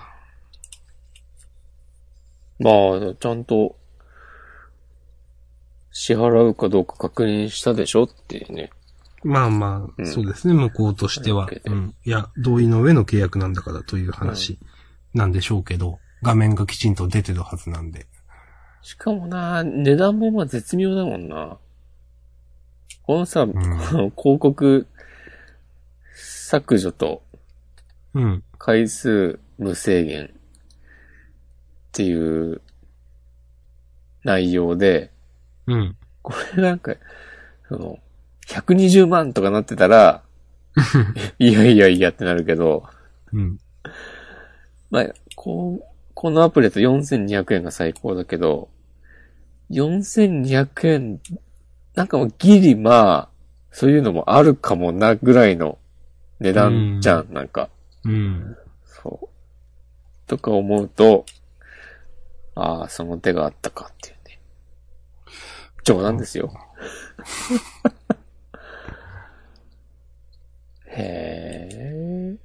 [2.58, 3.76] まあ、ちゃんと、
[5.90, 8.70] 支払うかどうか確認したでしょっていうね。
[9.24, 11.94] まあまあ、うんそうですね、向こうとしてはうん。
[12.04, 14.58] いや、同意の上の契約なんだからという話
[15.14, 18.06] なんでしょうけど、画面がきちんと出てるはずなんで。
[18.82, 21.58] しかもな、値段もまあ絶妙だもんな。
[23.04, 24.86] このさ、この 広告
[26.14, 27.22] 削除と
[28.14, 28.44] うん。
[28.58, 30.28] 回数無制限っ
[31.92, 32.60] ていう
[34.24, 35.10] 内容で、
[35.66, 35.96] うん。
[36.22, 36.94] これなんか、
[37.68, 37.98] その、
[38.48, 40.22] 120万とかなってたら、
[41.38, 42.84] いやいやいやってなるけど、
[43.32, 43.58] うん。
[44.90, 48.68] まあ、こう、このアプリだと4200円が最高だけど、
[49.70, 51.20] 4200円、
[51.94, 53.28] なんかもうギリまあ、
[53.70, 55.78] そういうのもあるかもなぐらいの
[56.40, 57.70] 値段じゃん、なんか。
[58.04, 58.56] うん。
[58.84, 59.28] そう。
[60.26, 61.24] とか思うと、
[62.54, 64.40] ああ、その手があったかっていうね。
[65.84, 66.52] 冗談ですよ。
[70.86, 72.36] へえ。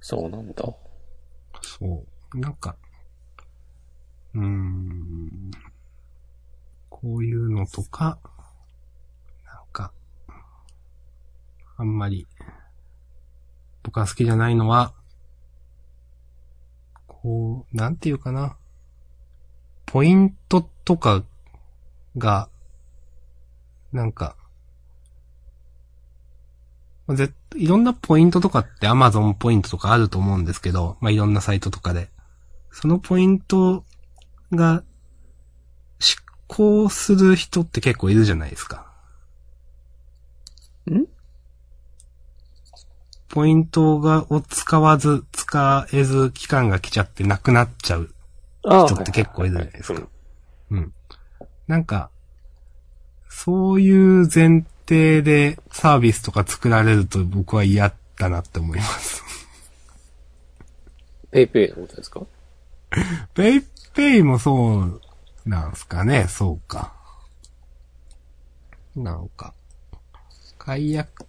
[0.00, 0.64] そうなんだ。
[1.62, 2.04] そ
[2.34, 2.38] う。
[2.38, 2.76] なんか、
[4.34, 5.50] うーん。
[6.88, 8.18] こういうのとか、
[9.44, 9.92] なんか、
[11.76, 12.26] あんまり、
[13.92, 14.94] 僕が好きじゃないのは、
[17.06, 18.56] こう、なんていうかな。
[19.84, 21.22] ポイントとか
[22.16, 22.48] が、
[23.92, 24.34] なんか、
[27.10, 32.08] ぜいろんなポイントとかって Amazon ポイントとかあると思うんですけど、まあ、いろんなサイトとかで。
[32.70, 33.84] そのポイント
[34.50, 34.82] が
[35.98, 36.16] 執
[36.46, 38.90] 行する人って結構いるじゃないですか。
[40.90, 41.04] ん？
[43.32, 48.14] ポイントが、を使わず、使えず、期間が来ちゃってなくなっちゃう
[48.62, 50.02] あ人って結構いるじゃないですか
[50.70, 50.94] うんうん。
[51.66, 52.10] なんか、
[53.30, 59.22] そういう前提でサービスとか作られると僕は嫌だなって思います。
[61.32, 62.20] PayPay のことですか？
[63.32, 65.00] PayPay もそう
[65.46, 66.92] なんすかね、そうか。
[68.94, 69.54] なんか、
[70.58, 71.24] 解約、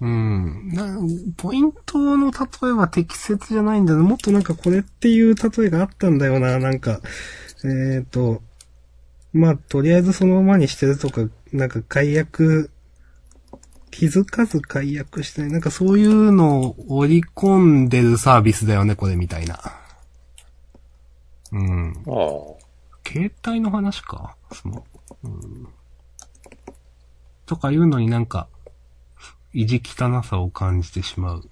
[0.00, 0.98] うん、な、
[1.36, 2.38] ポイントの例
[2.68, 7.00] えは適切じゃないんだよもっとなんかこれっていう例えがあったんだよな、なんか、
[7.64, 8.42] えっ、と、
[9.32, 11.22] まあ、とりあえずそのままにしてるとか、
[11.52, 12.70] なんか解約、
[13.90, 15.50] 気づかず解約してない。
[15.52, 19.58] なんかそういうのを織り込んでるサービスだよね、これみたいな。
[21.52, 21.92] うん。
[22.06, 22.56] ああ。
[23.06, 24.36] 携帯の話か？
[24.52, 24.84] その、
[25.24, 25.68] うん。
[27.46, 28.48] とかいうのになんか、
[29.58, 31.48] 意地汚さを感じてしまう。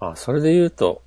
[0.00, 1.00] あ、それで言うと、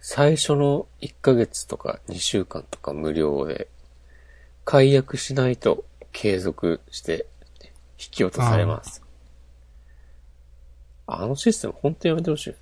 [0.00, 3.68] 最初の1ヶ月とか2週間とか無料で、
[4.66, 7.26] 解約しないと継続して
[7.98, 9.02] 引き落とされます。
[11.06, 12.54] あのシステム本当にやめてほしい。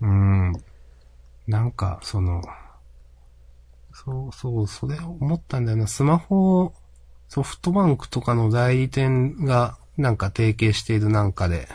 [0.00, 0.52] うん。
[1.46, 2.42] なんか、その、
[3.92, 5.86] そうそう、それを思ったんだよな。
[5.86, 6.74] スマホ、
[7.28, 11.68] ソフトバンクとかの代理店が、なんか提携しているなんかで、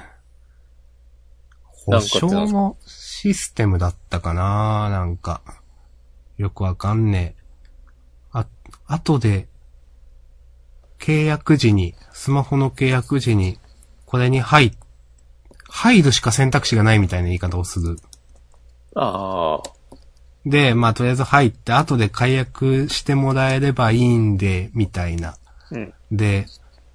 [1.64, 5.42] 保証のシステムだったかななんか、
[6.38, 7.44] よくわかんねえ。
[8.32, 8.48] あ、
[8.86, 9.48] 後で、
[11.00, 13.60] 契約時に、スマホの契約時に、
[14.06, 14.74] これに入、
[15.70, 17.98] 入るしか選択肢がないみたいな言い方をする。
[18.96, 19.80] ああ。
[20.46, 25.38] で、まあ、とりあえず入って、後で解約してもらえればいいんで、みたいな。
[25.72, 25.94] うん。
[26.12, 26.46] で、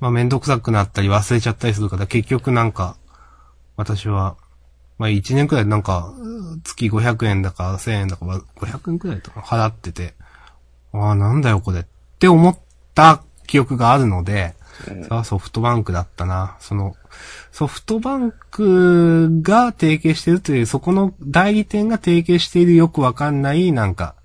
[0.04, 2.98] まあ、めんどくさくなったり忘れちゃったりするから、結局なんか、
[3.74, 4.36] 私は、
[4.98, 6.12] まあ、1年くらいなんか、
[6.62, 10.12] 月500円だか1000円だか、500円くらいとか払ってて、
[10.92, 11.84] ああ、なんだよこれっ
[12.18, 12.58] て思っ
[12.94, 14.54] た記憶があるので、
[14.88, 16.58] うんそれはソフトバンクだったな。
[16.60, 16.96] その、
[17.50, 24.16] ソフトバンクが提携してるという、そこの代理店が提携しているよくわかんない、なんか、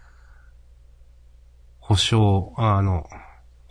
[1.79, 3.07] 保証、あの、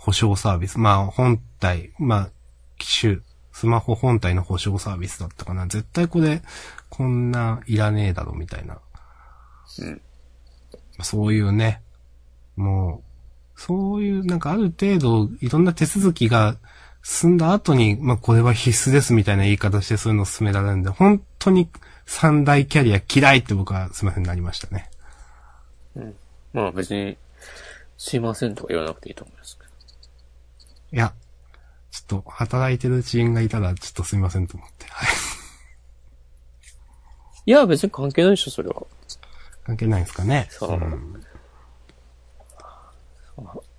[0.09, 0.79] 保証サービス。
[0.79, 2.31] まあ、本体、まあ、
[2.79, 3.19] 機種、
[3.53, 5.67] スマホ本体の保証サービスだったかな。
[5.67, 6.41] 絶対これ、
[6.89, 8.79] こんないらねえだろ、みたいな。
[9.81, 10.01] うん。
[11.03, 11.83] そういうね、
[12.57, 13.03] も
[13.55, 16.57] う、そういう、なんかある程度、いろんな手続きが
[17.03, 21.69] 済んだ後に、まあこれは必須ですみたいな言い方してそういうのを進められるんで、本当に
[22.07, 24.89] 三大キャリア嫌いって僕はすみませんなりましたね。
[26.55, 27.19] まあ別に、
[27.99, 29.58] すいませんとか言わなくていいと思います。
[30.93, 31.13] いや、
[31.91, 34.87] ちょっと働いてる知人がいたらちょっとすみませんと思って。
[34.87, 35.09] はい。
[37.47, 38.83] いや、別に関係ないでしょ、それは。
[39.65, 40.49] 関係ないですかね？
[40.51, 41.23] そうん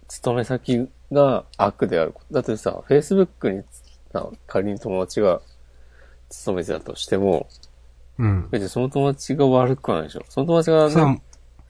[0.08, 2.34] 勤め先が悪であること。
[2.34, 3.64] だってさ、Facebook に
[4.14, 5.42] な仮に友達が
[6.30, 7.48] 勤めてたとしても、
[8.18, 8.50] うん。
[8.50, 10.24] 別にその友達が悪くはないでしょ。
[10.30, 11.22] その友達が、ね、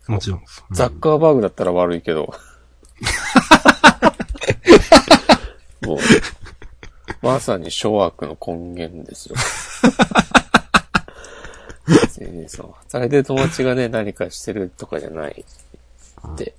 [0.08, 0.40] もちろん。
[0.40, 2.34] うんザッカーバーグだったら悪いけど。
[5.82, 5.98] もう、
[7.22, 9.36] まさに諸悪の根源ですよ。
[11.88, 15.46] 別にその働いてる友達がね、何かしてるとかじゃない
[16.34, 16.54] って、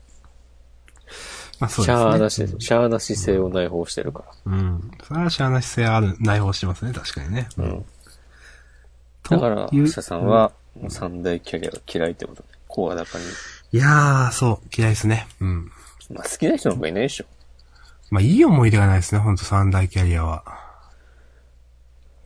[1.60, 2.04] まあそうシですね。
[2.04, 4.52] ャーなし、シャーな姿勢を内包してるから。
[4.52, 4.90] うん。
[5.06, 7.48] それはしゃあな姿勢ある、内包してますね、確かにね。
[7.58, 7.84] うん。
[9.22, 13.24] とだから、いう橋田さんは、もう三大キャリアが嫌いってことで、声高に。
[13.72, 15.28] いやー、そう、嫌いですね。
[15.40, 15.70] うん。
[16.12, 17.24] まあ好きな人なんかいないでしょ。
[18.10, 20.44] まあ、いい思い出がないですね、ほんと三大キャリアは。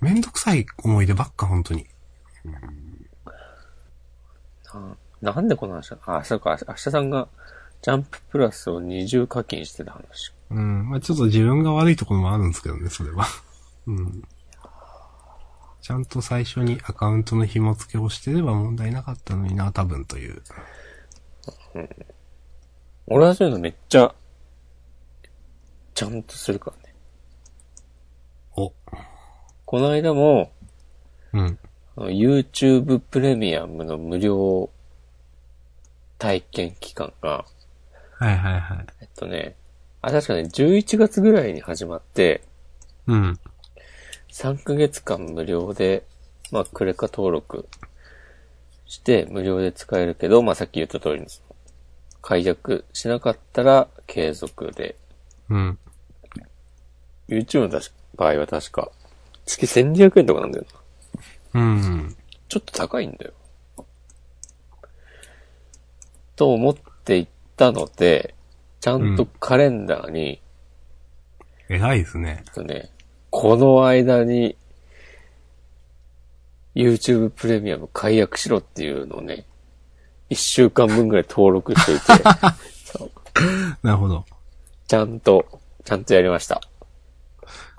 [0.00, 1.86] めんどくさい思い出ばっか、本当に。
[5.20, 5.98] ななんでこの話だ？
[6.06, 7.28] あ、そうか、明日さんが、
[7.80, 10.32] ジャンププラスを二重課金してた話。
[10.50, 10.88] うん。
[10.88, 13.26] まあ、ちょっと自分が悪いところもあるんですけどね、それは。
[13.86, 14.22] うん。
[15.80, 20.42] ちゃんと最初にアカウントの紐付けをしてれば問題なかったのにな、多分という。
[23.06, 24.14] 俺はそういうのめっちゃ、
[25.94, 26.94] ちゃんとするからね。
[28.56, 28.72] お。
[29.64, 30.52] この間も、
[31.32, 31.58] うん。
[31.96, 34.70] あの YouTube プレミアムの無料
[36.18, 37.44] 体験期間が、
[38.18, 38.86] はいはいはい。
[39.02, 39.56] えっとね、
[40.02, 42.42] あ、確かに11月ぐらいに始まって、
[43.06, 43.38] うん。
[44.30, 46.04] 3ヶ月間無料で、
[46.50, 47.68] まあ、クレカ登録
[48.86, 51.26] して無料で使えるけど、まあ、さっき言った通りに、
[52.20, 54.96] 解約しなかったら継続で、
[55.50, 55.78] うん。
[57.28, 57.80] YouTube の
[58.16, 58.90] 場合は確か、
[59.46, 60.66] 月1200円とかなんだよ
[61.54, 61.60] な。
[61.60, 62.16] うん。
[62.48, 63.32] ちょっと高いんだよ。
[66.36, 68.34] と思って行ったので、
[68.80, 70.40] ちゃんとカレンダーに、
[71.68, 72.44] 偉いですね。
[72.54, 72.90] とね、
[73.30, 74.56] この間に、
[76.74, 79.46] YouTube プレミアム解約しろっていうのをね、
[80.28, 82.22] 一週間分ぐらい登録していて、
[83.82, 84.24] なるほど。
[84.86, 85.46] ちゃんと、
[85.84, 86.60] ちゃんとやりました。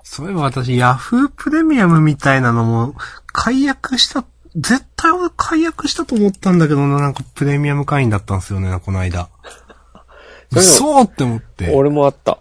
[0.08, 2.94] そういえば私、ヤフープレミアムみたいなのも、
[3.32, 9.28] 解約した、絶対俺解約したと思ったんだけどな、なんかプレミアム会員だったんですよね、この間。
[10.52, 11.74] それで嘘って思って。
[11.74, 12.38] 俺もあった。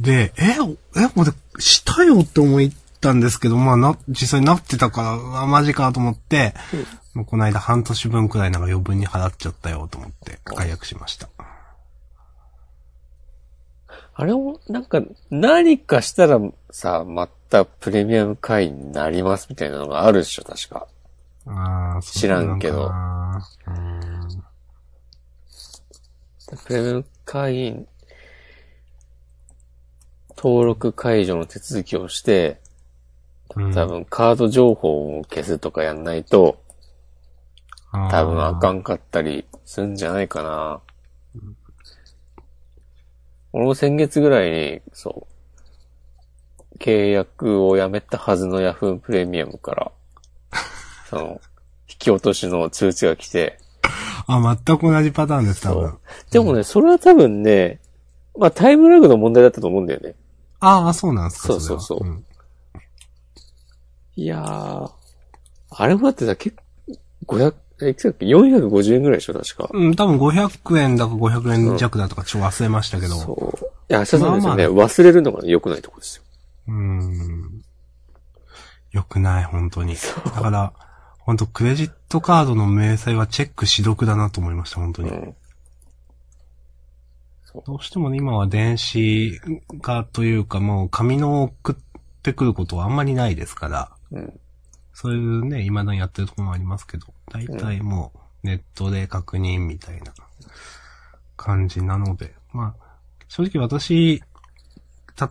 [0.00, 0.56] で、え、
[0.96, 2.60] え、俺、したよって思っ
[3.02, 6.54] たんですけど、まあな、実際なってたから、あ、マジかと思って、
[7.12, 11.28] もうこの間半年分くらいなんか余分に払っちゃったよと思って、解約しました。
[14.20, 15.00] あれも、なんか、
[15.30, 16.40] 何かしたら
[16.72, 20.88] さ、またプレミアム会員になりますみたいなのがあるでしょ、確か。
[21.46, 22.90] あー知らんけど。
[26.66, 27.86] プレミアム会員、
[30.36, 32.60] 登録解除の手続きをして、
[33.54, 33.72] うん。
[33.72, 36.60] 多分カード情報を消すとかやんないと、
[37.92, 40.80] 多分あかんかったりすんじゃないかな。
[43.52, 45.26] 俺も先月ぐらいに、そ
[46.74, 49.92] う、契約をやめたはずの Yahoo プレミアムから、
[51.08, 51.40] その、
[51.88, 53.58] 引き落としの通知が来て、
[54.26, 55.98] あ、全く同じパターンです、多分。
[56.30, 57.80] でもね、それは多分ね、
[58.36, 60.14] まあタイムラグの問題だったと思うんだよね。
[60.60, 61.48] ああ、そうなんですか。
[61.48, 62.24] そうそうそうれはん
[64.16, 64.90] いやー、
[65.70, 66.56] あれもだってさ、結
[67.26, 67.54] 構、500、え、
[67.86, 69.68] いくつだっけ ?450 円ぐらいでしょ、確か。
[69.72, 73.14] うん、多分500円だか500円弱だとかちょっと忘れましたけど。
[73.14, 73.66] そう。
[73.90, 74.68] いや、そうなんですよね。
[74.68, 76.22] まあ忘れるのが良くないとこですよ。
[76.68, 77.62] うーん。
[78.92, 79.94] よくない、本当に。
[80.34, 80.72] だから、
[81.18, 85.10] 本当クレジットカードの明細はチェックし読だなと思いました、本当に。
[85.10, 85.36] うん。
[87.66, 89.40] どうしてもね、今は電子
[89.82, 91.76] 化というか、もう紙の送っ
[92.22, 94.40] てくることはあんまりないですから、うん。
[95.00, 98.10] そういうね、未だにやってるとこもありますけど、大体も
[98.42, 100.12] うネットで確認みたいな
[101.36, 102.84] 感じなので、まあ、
[103.28, 104.24] 正直私、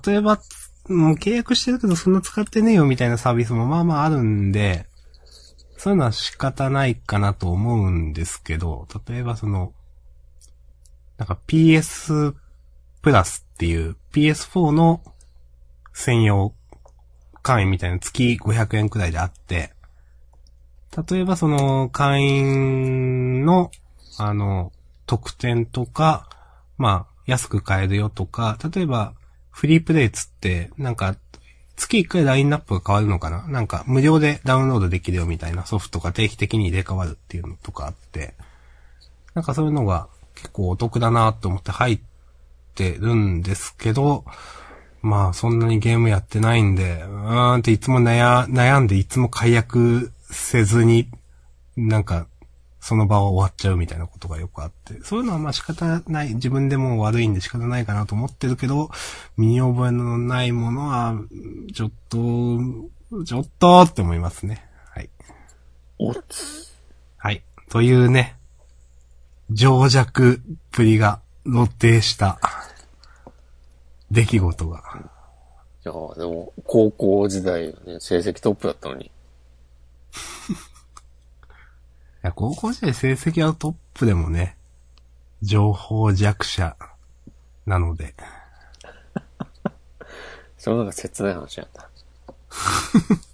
[0.05, 0.39] 例えば、
[0.87, 4.85] もう契約してるけどそんな使ってねえよみたいなサービスもまあまああるんで、
[5.75, 9.73] そういうのは仕方ないかなと思うんですけど、例えばその、
[11.17, 12.35] なんか PS
[13.01, 15.01] プラスっていう PS4 の
[15.91, 16.53] 専用
[17.43, 19.71] 会員みたいな月500円くらいであって、
[21.09, 23.71] 例えばその会員の、
[24.17, 24.71] あの、
[25.05, 26.29] 特典とか、
[26.77, 29.13] まあ、安く買えるよとか、例えば、
[29.51, 31.15] フリープレイつって、なんか、
[31.75, 33.47] 月1回ラインナップが変わるのかな？
[33.47, 38.33] なんか、無料でダウンロードできるよみたいなソフトが定期的に入れ替わるっていうのとかあって、
[39.35, 41.99] なんかそういうのが結構お得だなと思って入っ
[42.73, 44.25] てるんですけど、
[45.01, 51.09] まあそんなにゲームやってないんで、うーんっていつも悩悩んでいつも解約せずに、
[51.75, 52.27] なんか、
[52.79, 58.89] その場は終わっちゃうみたいなことがよくあって、そういうのはまあ仕方ない、自分でも悪いんで仕方ないかなと思ってるけど、
[59.35, 61.15] 身に覚えのないものは、
[61.73, 64.65] ちょっと、ちょっとって思いますね。
[64.89, 65.09] はい。
[65.97, 66.73] おつ。
[67.17, 67.43] はい。
[67.69, 68.37] というね、
[69.49, 72.39] 情弱っぷりが露呈した
[74.11, 74.83] 出来事が。
[75.85, 79.05] いや、でも、高校時代のね、成績トップだったのに。
[79.05, 79.11] い
[82.21, 84.57] や、高校時代成績はトップでもね、
[85.41, 86.75] 情報弱者
[87.65, 88.15] なので。
[90.57, 91.89] それなんか切ない話なんだ。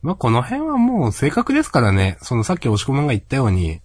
[0.00, 2.18] まあ、この辺はもう正確ですからね。
[2.22, 3.80] そのさっき押し込まんが言ったように、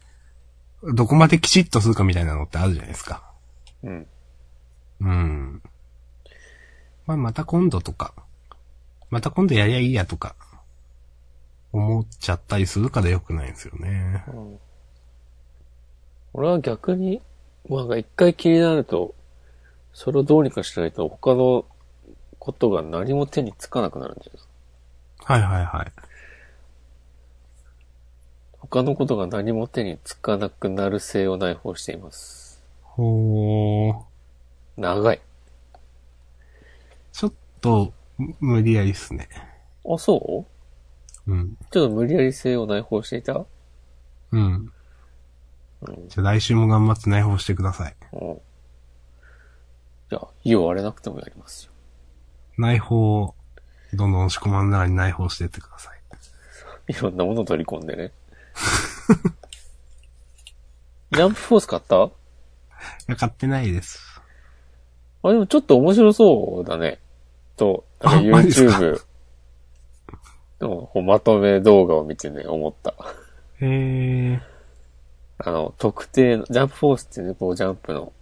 [0.83, 3.23] どこまできちっとするかみたいなのってあるじゃないですか。
[3.83, 4.07] うん。
[5.03, 5.61] うん。
[7.05, 8.13] まあ、また今度とか、
[9.09, 10.35] また今度やりゃいいやとか、
[11.73, 14.23] 思っちゃったりするから良くないんですよね。
[16.33, 17.21] 俺は逆に、
[17.69, 19.13] なんか一回気になると、
[19.93, 21.65] それをどうにかしないと他の
[22.39, 25.25] ことが何も手につかなくなるんだよな。
[25.25, 25.91] はいはいはい。
[28.59, 32.63] 他のことが何も手につかなくなる性を内包しています。
[32.81, 34.12] ほー。
[34.78, 35.21] 長い。
[37.11, 39.30] ちょっと、む無理やりっすね。
[39.88, 40.45] あ、そ
[41.28, 41.32] う？
[41.32, 41.57] うん。
[41.71, 43.45] ちょっと無理やり性を内包していた？
[44.32, 44.71] うん。
[45.82, 46.07] うん。
[46.09, 47.95] じゃあ来週も頑張って内包してください。
[48.13, 48.41] うん。
[50.09, 51.71] じゃあ、火を割れなくてもやりますよ。
[52.57, 53.36] 内包を、
[53.93, 55.99] どんどん押し込まん中に内包してってください。
[56.88, 58.11] いろんなもの取り込んでね。
[61.11, 61.95] ジャンプフォース買った？
[61.95, 62.09] い
[63.07, 64.12] や、買ってないです。
[65.24, 66.99] あ、でもちょっと面白そうだね。
[67.57, 69.01] と、YouTube
[70.59, 72.93] のまとめ動画を見てね、思った。
[73.59, 74.39] へー。
[75.39, 78.13] あの、特定の、ジャンプフォースっていうね、こうジャンプの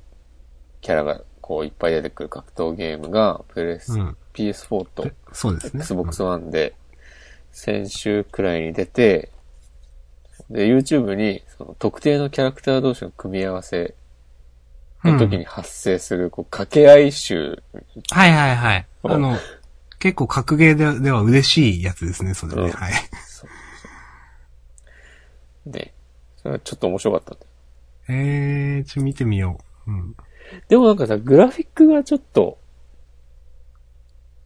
[0.82, 5.82] キャラがこういっぱい出てくる格闘ゲームが、プレス、うん PS4 とそうですね。
[5.82, 6.74] Xbox One で、
[7.52, 9.30] 先週くらいに出て、
[10.49, 13.93] で、YouTube に、その特定のキャラクター同士の組み合わせ
[15.04, 17.64] の時に発生する、こう、掛け合い集。
[18.12, 18.88] はいはいはい。
[19.04, 19.38] うんあの、
[19.99, 22.62] 結構格ゲーででは嬉しいやつですね、それね。
[22.64, 22.93] うんはい。
[25.66, 25.93] で、
[26.38, 27.45] それはちょっと面白かった。
[28.12, 29.91] えー、ちょ、見てみよう。
[29.91, 30.16] うん。
[30.68, 32.58] でもなんかさ、グラフィックがちょっと、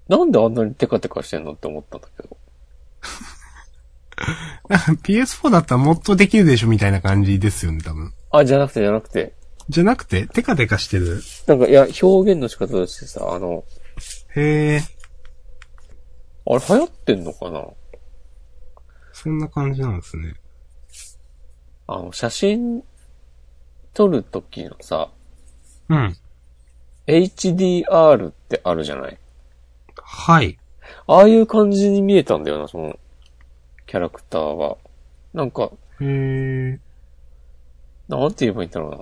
[0.08, 2.38] なんであんなにテカテカしてんのって思ったんだけど。
[5.04, 8.14] PS4 だったらもっとできるでしょみたいな感じですよね、多分。
[8.32, 9.34] あ、じゃなくてじゃなくて。
[9.70, 13.64] じゃなくて、テカテカしてるなんか、いや、表現の仕方としてさ、あの、
[14.36, 14.82] へー。
[16.48, 17.66] あれ流行ってんのかな？
[19.14, 20.36] そんな感じなんですね。
[21.88, 22.84] あの、写真
[23.94, 25.10] 撮るときのさ、
[25.90, 26.16] うん。
[27.08, 29.18] HDR ってあるじゃない？
[29.96, 30.60] はい。
[31.08, 33.00] ああいう感じに見えたんだよな、その、
[33.88, 34.78] キャラクターは。
[35.34, 36.80] なんか、へー。
[38.08, 38.98] なんて言えばいいんだろうな。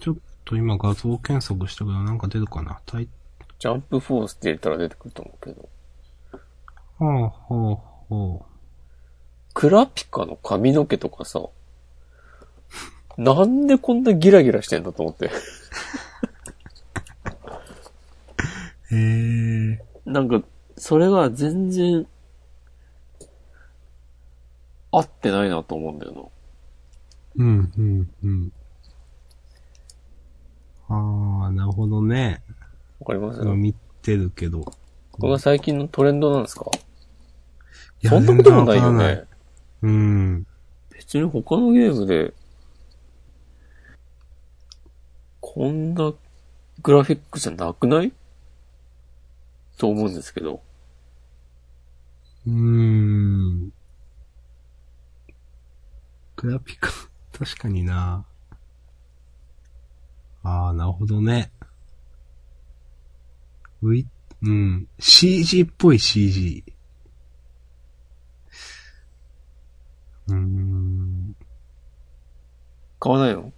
[0.00, 2.80] ちょっと今画像検索したけどなんか出るかな？
[2.86, 3.08] タイ
[3.58, 5.68] ジャンプフォースって入れたら出てくると思うけど。
[6.98, 7.74] ほうほう
[8.08, 8.46] ほ
[9.54, 11.42] クラピカの髪の毛とかさ、
[13.18, 15.26] なんでこんなギラギラしてんだと思って。
[15.26, 15.30] う。
[18.96, 19.78] へー。
[20.06, 20.42] なんか、
[20.76, 22.06] それが全然、
[24.90, 26.32] 合ってないなと思うんだよ
[27.36, 27.44] な。
[27.44, 28.52] うん、うん、うん。
[30.90, 32.42] あー、なるほどね。
[32.98, 34.60] わかります今見てるけど。
[34.60, 36.66] これが最近のトレンドなんですか？
[38.02, 39.24] いやそんなこともないよね。
[39.82, 40.46] うん。
[40.92, 42.34] 別に他のゲームで、
[45.40, 46.12] こんな
[46.82, 48.12] グラフィックじゃなくない？
[49.78, 50.60] と思うんですけど。
[52.46, 53.72] うーん。
[56.36, 56.90] グラピカ、
[57.32, 58.24] 確かにな。
[60.42, 61.52] ああ、なるほどね。
[63.82, 64.06] うい、
[64.42, 64.88] うん。
[64.98, 66.64] CG っぽい CG。
[70.28, 71.36] うーん。
[72.98, 73.52] 買わないの？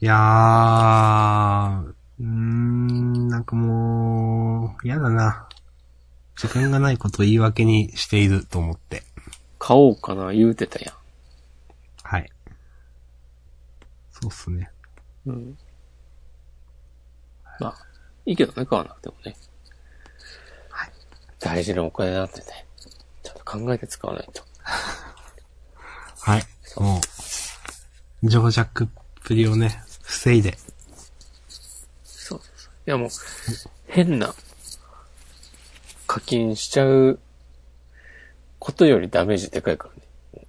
[0.00, 5.48] いやー、うーん、なんかもう、嫌だな。
[6.36, 9.04] 時間がないことを言い訳にしていると思って。
[9.60, 10.92] 買おうかな言うてたや
[12.02, 12.28] はい。
[14.10, 14.70] そうっすね。
[15.26, 15.30] ん。
[15.30, 15.58] うん。
[17.60, 17.74] まあ、
[18.26, 19.36] いいけどね、買わなくてもね。
[20.68, 20.92] はい。
[21.38, 22.44] 大事なお金なんてね、
[23.22, 24.42] ちゃんと考えて使わないと。
[26.20, 26.44] はい。
[26.76, 27.00] も
[28.22, 28.88] う、情弱っ
[29.22, 30.56] ぷりをね、防いで。
[32.04, 32.72] そうそうそう。
[32.86, 33.10] いやもう、
[33.86, 34.34] 変な
[36.06, 37.18] 課金しちゃう
[38.58, 39.94] ことよりダメージでかいから
[40.40, 40.46] ね。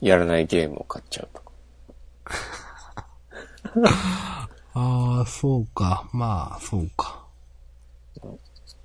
[0.00, 1.52] やらないゲームを買っちゃうとか。
[4.74, 6.08] ああ、そうか。
[6.12, 7.24] まあ、そうか。
[8.16, 8.28] い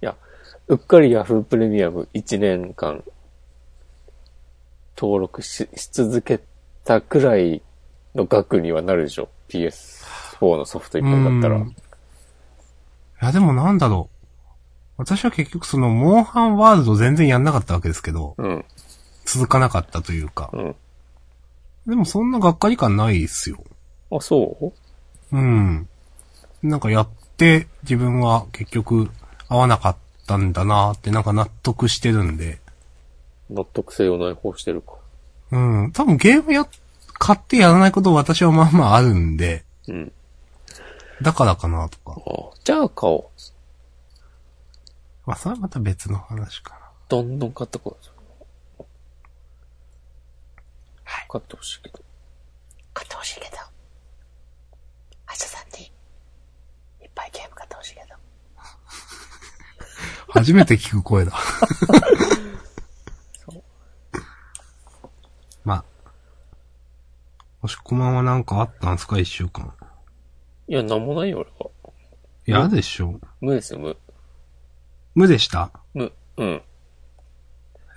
[0.02, 0.16] や、
[0.68, 3.04] うっかり Yahoo プレミアム1年間
[4.98, 6.42] 登録しし続け
[6.84, 7.62] たくらい
[8.16, 11.66] の額にはなるでしょ ?PS4 のソフト一本だったらう。
[11.66, 11.76] んい
[13.22, 14.20] や、でもなんだろう。
[14.98, 18.66] 私は結局その、モンハンワールド全然やんなかったわけですけど、うん。
[19.26, 20.50] 続かなかったというか。
[20.54, 20.76] うん。
[21.88, 23.64] でもそんながっかり感ないっすよ。
[24.12, 24.74] あ、そ
[25.32, 25.38] う？
[25.38, 25.88] うん。
[26.64, 29.10] なんかやって自分は結局
[29.48, 29.98] 合わなかっ
[30.28, 32.60] たんだなってなんか納得してるんで。
[33.50, 34.94] 納得性を内包してるか。
[35.52, 35.92] うん。
[35.92, 36.68] 多分ゲームや、
[37.18, 40.12] 買ってやらないこと私はまあまああるんで、うん。
[41.22, 42.16] だからかなとか。
[42.26, 43.24] あじゃあ買おう。
[45.26, 46.80] まあそれはまた別の話かな。
[47.10, 48.84] どんどん買ってこい。
[51.04, 51.26] はい。
[51.30, 52.00] 買ってほしいけど。
[52.94, 53.58] 買ってほしいけど。
[55.30, 55.86] あいささんに、
[57.02, 58.08] いっぱいゲーム買ってほしいけど。
[60.34, 61.32] 初めて聞く声だ
[65.64, 65.84] まあ。
[67.62, 69.20] もしこまんはなんかあったんすか？
[69.20, 69.74] 一週間。
[70.68, 71.70] いや、なんもないよ、俺は。
[72.46, 73.20] 嫌でしょ。
[73.42, 73.98] 無ですよ、無。
[75.16, 75.72] 無でした？
[75.94, 76.48] 無、うん。
[76.48, 76.64] へ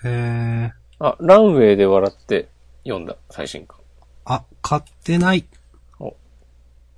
[0.05, 0.73] えー、
[1.07, 2.49] あ、ランウェイで笑って
[2.85, 3.79] 読んだ、最新刊。
[4.25, 5.47] あ、買ってない。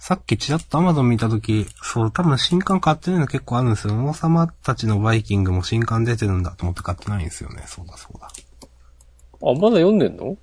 [0.05, 3.95] おさっきちらっと Amazon 見たとき、そう、多分新刊買ってないの結構あるんですよ。
[4.05, 7.65] 王様たちのバイキングも新刊出てるんだと思って買ってないんですよね。
[7.67, 8.27] そうだそうだ。
[8.27, 8.31] あ、
[9.55, 10.37] まだ読んでんの？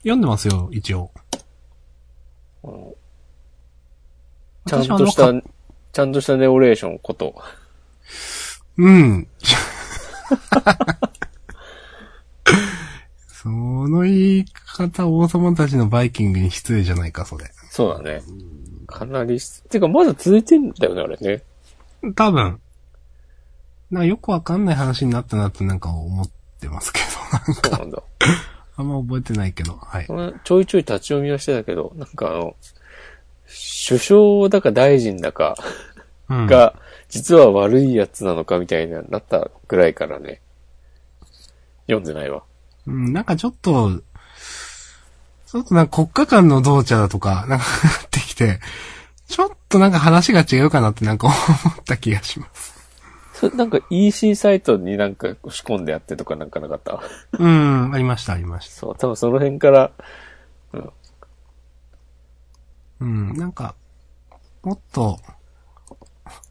[0.00, 1.10] 読んでますよ、一応。
[2.62, 2.94] あの
[4.66, 7.42] ちゃんとした、ちゃんとしたネオレーションこと。
[8.76, 9.26] うん。
[13.28, 14.44] その言い
[14.76, 17.50] 方、王様たちのバイキングに失礼じゃないか、それ。
[17.70, 18.20] そうだね。
[18.98, 21.42] かなりし、てかまだ続いてんだよね、あれね。
[22.14, 22.60] 多分。
[23.90, 26.30] なんかよくわかんない話になったなってなんか思っ
[26.60, 28.02] てますけど、なんか、そうなんだ。
[28.76, 30.06] あんま覚えてないけど、はい。
[30.08, 32.56] 俺ちょいちょい立ち読みはしてたけど、なんかあの、
[33.88, 35.56] 首相だか大臣だか
[36.28, 36.74] うん、が、
[37.08, 40.40] 実は悪いやつなのかみたいになったぐらいからね、
[41.86, 42.42] 読んでないわ。
[42.86, 44.02] うん、なんかちょっと、
[45.46, 47.64] ちょっとなんか国家間の同茶だとか、なんか
[48.38, 48.60] て
[49.26, 52.78] ちょっとなんか話が違うかなってなんか思った気がします。
[53.34, 57.00] それなんか EC サイトになんか仕込んでやってとかなんかなかった？
[57.38, 58.74] うん、ありました、ありました。
[58.74, 59.92] そう、多分その辺から、
[63.00, 63.76] うん、なんか、
[64.64, 65.20] もっと、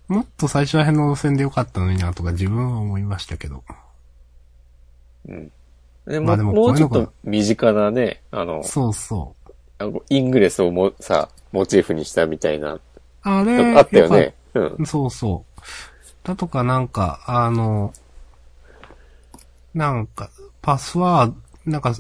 [0.08, 3.66] もっと最初ら辺の路線でよかったのになとか自分は思いましたけど。
[5.28, 5.52] うん。
[6.06, 9.36] でも、まあでももうちょっと身近なね、あの、そうそ
[9.80, 10.04] う。
[10.10, 11.28] イングレスをもさ、
[11.58, 12.80] モチーフにしたみたいな、
[13.24, 14.36] あれ、あったよね。
[14.54, 14.78] うん。
[14.78, 15.64] かそうそう。
[16.24, 17.94] だとかなんか、あの、
[19.74, 20.30] なんか、
[20.62, 21.34] パスワー
[21.66, 21.96] ド、なんか、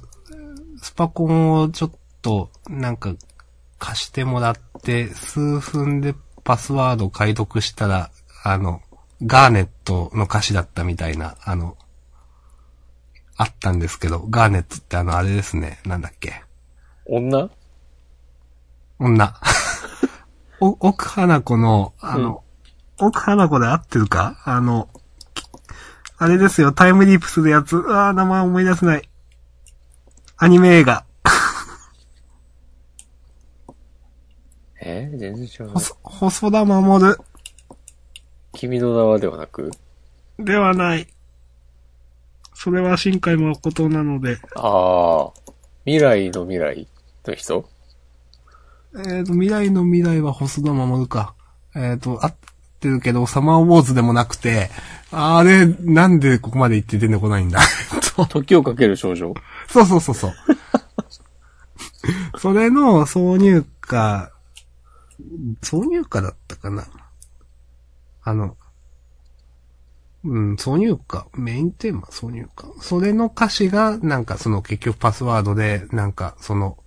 [0.80, 1.91] スパコンをちょっ
[2.22, 3.16] と、なんか、
[3.80, 8.12] 貸してもらって、数分でパスワード解読したら、
[8.43, 8.82] あの、
[9.26, 11.78] ガーネットの歌詞だったみたいな、あの、
[13.36, 16.43] あったんですけど、ガーネットってあの、あれですね、なんだっけ。
[17.08, 17.49] 女？
[18.99, 19.33] 女。
[20.59, 22.43] お、奥花子の、あの、
[22.97, 24.41] 奥花子で合ってるか？
[24.43, 24.89] あの、
[26.17, 27.77] あれですよ、タイムリープするやつ。
[27.89, 29.09] ああ、名前思い出せない。
[30.37, 31.05] アニメ映画。
[34.81, 35.11] え？
[35.13, 35.73] ー全然違う
[36.03, 37.15] 細田守
[38.53, 39.71] 君の名はではなく？
[40.39, 41.07] ではない。
[42.53, 44.37] それは新海誠なので。
[44.55, 45.31] ああ、
[45.85, 46.87] 未来の未来
[47.25, 47.69] の人？
[48.95, 51.33] えっ、ー、と、未来の未来は細田守か。
[51.75, 52.35] えっ、ー、と、合っ
[52.79, 54.69] てるけど、サマーウォーズでもなくて、
[55.11, 57.59] あれ、なんでここまで行って出てこないんだ？
[58.15, 59.33] と 時をかける少女
[59.67, 60.33] そうそうそうそう。
[62.39, 64.31] それの挿入歌、
[65.61, 66.85] 挿入歌だったかな？
[68.23, 68.57] あの、
[70.25, 72.67] うん、挿入歌、メインテーマ挿入歌。
[72.81, 76.77] それの歌詞が、なんかその結局パスワードで、なんかその、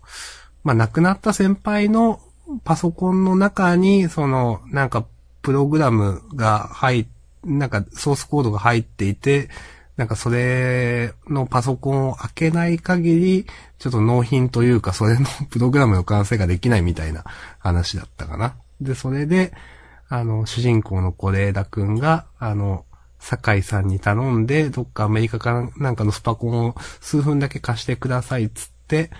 [0.64, 2.20] まあ、亡くなった先輩の
[2.64, 5.06] パソコンの中に、その、なんか、
[5.42, 7.06] プログラムが入っ、
[7.44, 9.48] なんか、ソースコードが入っていて、
[9.96, 13.46] なんかそれのパソコンを開けない限り、
[13.78, 17.24] ちょっと納品というか、それのプログラムの完成ができないみたいな
[17.58, 18.54] 話だったかな。
[18.80, 19.52] で、それで、
[20.08, 22.84] あの、主人公の是枝くんが、あの、
[23.18, 29.10] 酒井さんに頼んで、どっかアメリカかなんかのスパコンを数分だけ貸してくださいっつって、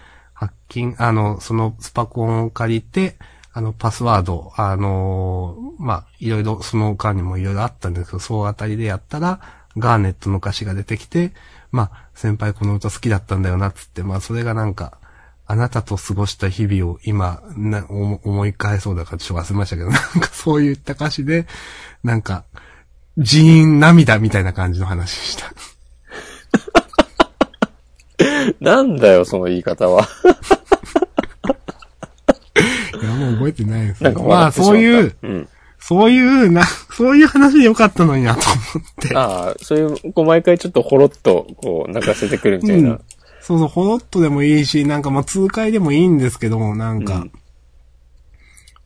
[0.41, 3.19] ハッキング、あの、そのスパコンを借りて、
[3.53, 9.41] あの、パスワード、あのーまあ、いろいろ、その間にもいろいろあったんですけど、そうあたりでやったら、
[9.77, 11.33] ガーネットの歌詞が出てきて、
[11.73, 14.97] まあ、先輩この歌好きだったんだよな、つって、まあ、それがなんか、
[15.47, 21.47] あなたと過ごした日々を今、な、思い返そうだからちょっと忘れましたけど、なんかそういった歌詞で、
[22.03, 22.45] なんか、
[23.19, 25.53] ジーン涙みたいな感じの話した。
[28.61, 30.09] なんだよ、その言い方は。
[33.03, 35.49] いや、もう覚えてないですなんかまあ、そういう、うん。
[35.79, 39.17] そういう、な、そういう話でよかったのになと思って。
[39.17, 42.91] ああ、そういう、こう毎回ちょっとほろっと、こう、泣かせてくるみたいな。
[42.91, 43.01] うん
[43.43, 47.33] そうそう、ほろっとでもいいし、なんかまあ痛快でもいいんですけど、なんか、うん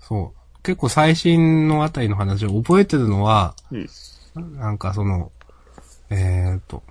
[0.01, 0.62] そう。
[0.62, 3.89] 結構最新のあたりの話を覚えてるのは、うん
[4.57, 5.30] なんかその、
[6.11, 6.82] えっ、と、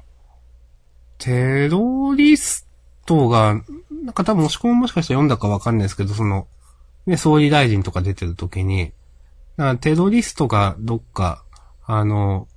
[1.24, 2.68] テロリス
[3.06, 3.64] トが、
[4.04, 6.48] なんか多分押し込みもしかしたら読んだかわかんないですけど、その、
[7.06, 8.92] ね、総理大臣とか出てる時に、
[9.56, 11.46] なんかテロリストがどっか、
[11.86, 12.50] あの、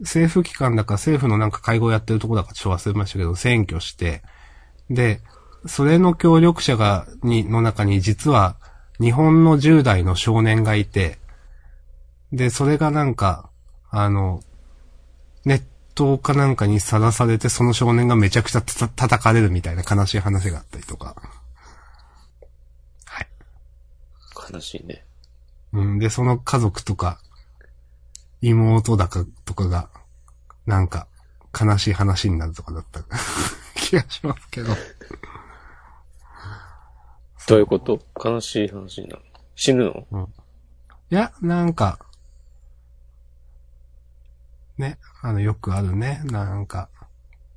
[0.00, 4.22] 政府機関だか政府のなんか会合やってるとこだかちょっと忘れましたけど、選挙して、
[4.90, 5.20] で、
[5.66, 8.56] それの協力者が、に、の中に実は
[9.00, 11.18] 日本の10代の少年がいて、
[12.32, 13.48] で、それがなんか、
[13.90, 14.40] あの、
[15.44, 15.62] ネッ
[15.94, 21.16] トかなんかにさらされて、その少年がめちゃくちゃた叩かれるみたいな悲しい話があったりとか。
[23.04, 23.28] はい。
[24.52, 25.04] 悲しいね。
[25.72, 27.20] うん、で、その家族とか、
[28.40, 29.88] 妹だかとかが、
[30.66, 31.06] なんか、
[31.58, 33.02] 悲しい話になるとかだった
[33.76, 34.74] 気がしますけど。
[37.46, 38.00] どういうこと？
[38.22, 39.22] 悲しい話になる。
[39.54, 40.28] 死ぬの？
[41.10, 41.98] いや、なんか、
[44.78, 46.88] ね、あの、よくあるね、なんか、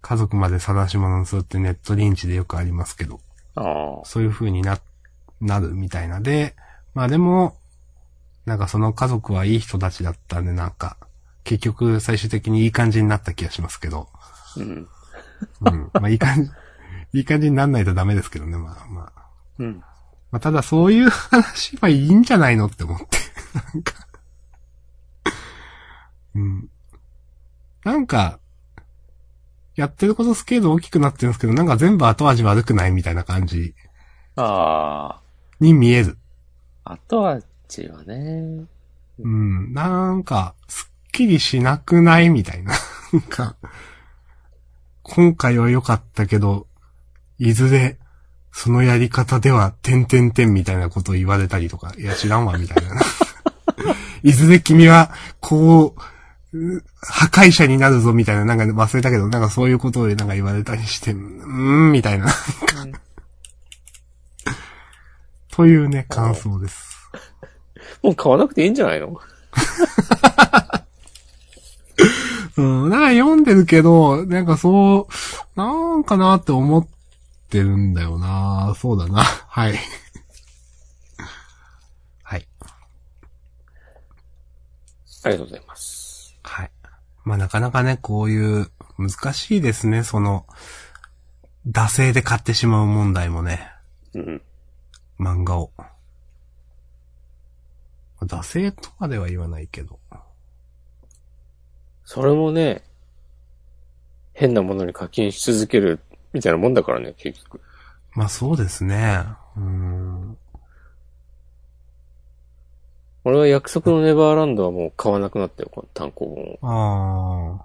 [0.01, 3.19] 家族まで晒し者にするってネットリンチでよくありますけど、
[3.55, 4.05] ああ。
[4.05, 4.79] そういう風にな、
[5.41, 6.55] なるみたいなで、
[6.93, 7.57] まあでも、
[8.45, 10.97] なんかその家族はいい人たちだったんで、なんか、
[11.43, 14.07] 結局最終的にいい感じになった気がしますけど、
[14.57, 14.87] うん。
[15.61, 15.89] うん。
[15.93, 16.51] まあいい感じ、
[17.13, 19.23] いい感じになんないとダメですけどね、まあまあ。
[19.57, 19.83] うん。
[20.31, 23.05] まあただそういう 話はいいんじゃないのって思って。
[23.73, 23.93] なんか。
[26.35, 26.69] うん。
[27.85, 28.39] なんか、
[29.75, 33.75] やってることスケール大きくなってるんですけど、なんか全部後味悪くないみたいな感じ
[34.35, 35.21] あ
[35.59, 36.17] に見える。
[36.83, 36.93] あ。
[36.93, 38.65] 後味はね。
[39.19, 39.73] うん。
[39.73, 42.73] なんか、すっきりしなくないみたいな。
[43.13, 43.55] なんか、
[45.03, 46.65] 今回は良かったけど、
[47.37, 47.99] いずれ、
[48.51, 52.95] そのやり方では、てんてんてんみたいなことを言われたりとか、いや知らんわ、みたいな。
[54.23, 56.14] いずれ君は、こう、う
[57.01, 62.27] 破壊者になるぞ、みたいな、なんか忘れたけど、なんかそういうことをなんか言われたりして、うーん、みたいな。
[65.51, 67.09] というね、感想です。
[68.03, 69.17] もう買わなくていいんじゃないの？
[72.57, 75.07] うん、なんか読んでるけど、なんかそ
[75.55, 76.87] う、なんかなって思っ
[77.49, 79.23] てるんだよなそうだな。
[79.23, 79.79] はい。
[82.23, 82.47] はい。
[85.23, 85.94] ありがとうございます。
[87.25, 87.29] はい。
[87.29, 90.45] まあなかなかね、こういう、難しいですね、その、
[91.67, 93.71] 惰性で買ってしまう問題もね、
[94.13, 94.41] うん。
[95.19, 95.71] 漫画を。
[98.21, 99.99] 惰性とまでは言わないけど。
[102.05, 102.83] それもね、
[104.33, 105.99] 変なものに課金し続ける
[106.33, 107.61] みたいなもんだからね、結局。
[108.13, 109.23] まあそうですね。
[109.57, 110.37] うーん。
[113.25, 117.59] 俺は約束のネバーランドはもう買わなくなったよ、この単行本を。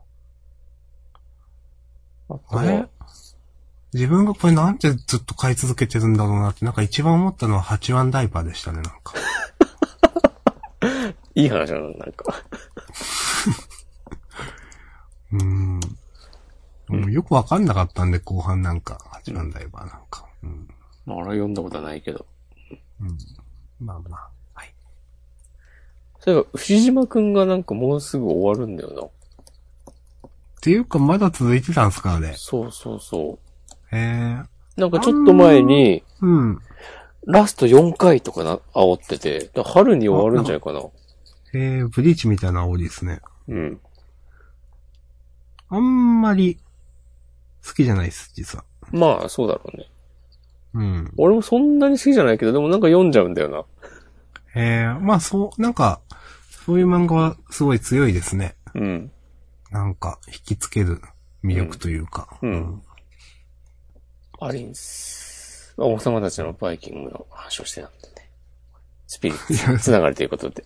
[2.30, 2.58] ああ。
[2.58, 2.88] あれ？
[3.92, 9.14] 自分がこれなんでずっと買い続けてるんだろうなって、なんか一番思ったのは8番ダイパーでしたね、なんか。
[11.34, 12.24] いい話だな、なんか。
[15.32, 15.80] うーん。
[16.88, 20.26] もうよくわかんなかったんで、後半なんか、8番ダイパーなんか。
[20.42, 20.68] うん。
[21.04, 22.24] まあ、俺は読んだことはないけど。
[23.02, 23.18] うん。
[23.78, 24.39] まあまあ。
[26.26, 26.32] はい。
[26.32, 29.10] そういえば、牛島くんがなんかもうすぐ終わるんだよ
[30.60, 32.34] っていうか、まだ続いてたんすか、あれな。。
[32.36, 33.38] そうそうそ
[33.92, 34.42] へえ。
[34.76, 34.80] う。
[34.80, 36.58] なんかちょっと前に、うん。
[37.26, 40.80] ラスト4回とかな、煽ってて、だから春に終わるんじゃないかな。
[40.80, 43.20] へえ、ブリーチみたいな煽りですね。
[43.48, 43.80] うん。
[45.70, 46.58] あんまり、
[47.66, 48.64] 好きじゃないです、実は。
[48.90, 49.90] まあ、そうだろうね。
[50.74, 51.12] うん。
[51.16, 53.64] 俺もそんなに好きじゃないけど、でもなんか読んじゃうんだよな。
[54.54, 56.00] へえ、まあそう、なんか、
[56.66, 58.56] そういう漫画はすごい強いですね。
[58.74, 59.12] うん。
[59.70, 61.00] なんか、引きつける
[61.44, 62.38] 魅力というか。
[62.42, 62.82] うんうん
[64.42, 65.74] アリンス。
[65.76, 68.30] 王様たちのバイキングの話をしてたんでね。
[69.06, 70.64] スピリッツ つながりということで。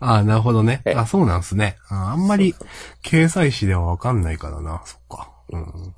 [0.00, 0.94] ああ、なるほどねえ。
[0.94, 1.76] あ、そうなんすね。
[1.88, 2.56] ああんまり、
[3.04, 4.82] 掲載誌ではわかんないからな。
[4.84, 5.30] そっか。
[5.50, 5.94] うん。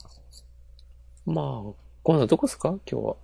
[1.24, 1.72] まあ、
[2.02, 2.68] こんなとこっすか？
[2.90, 3.16] 今日は。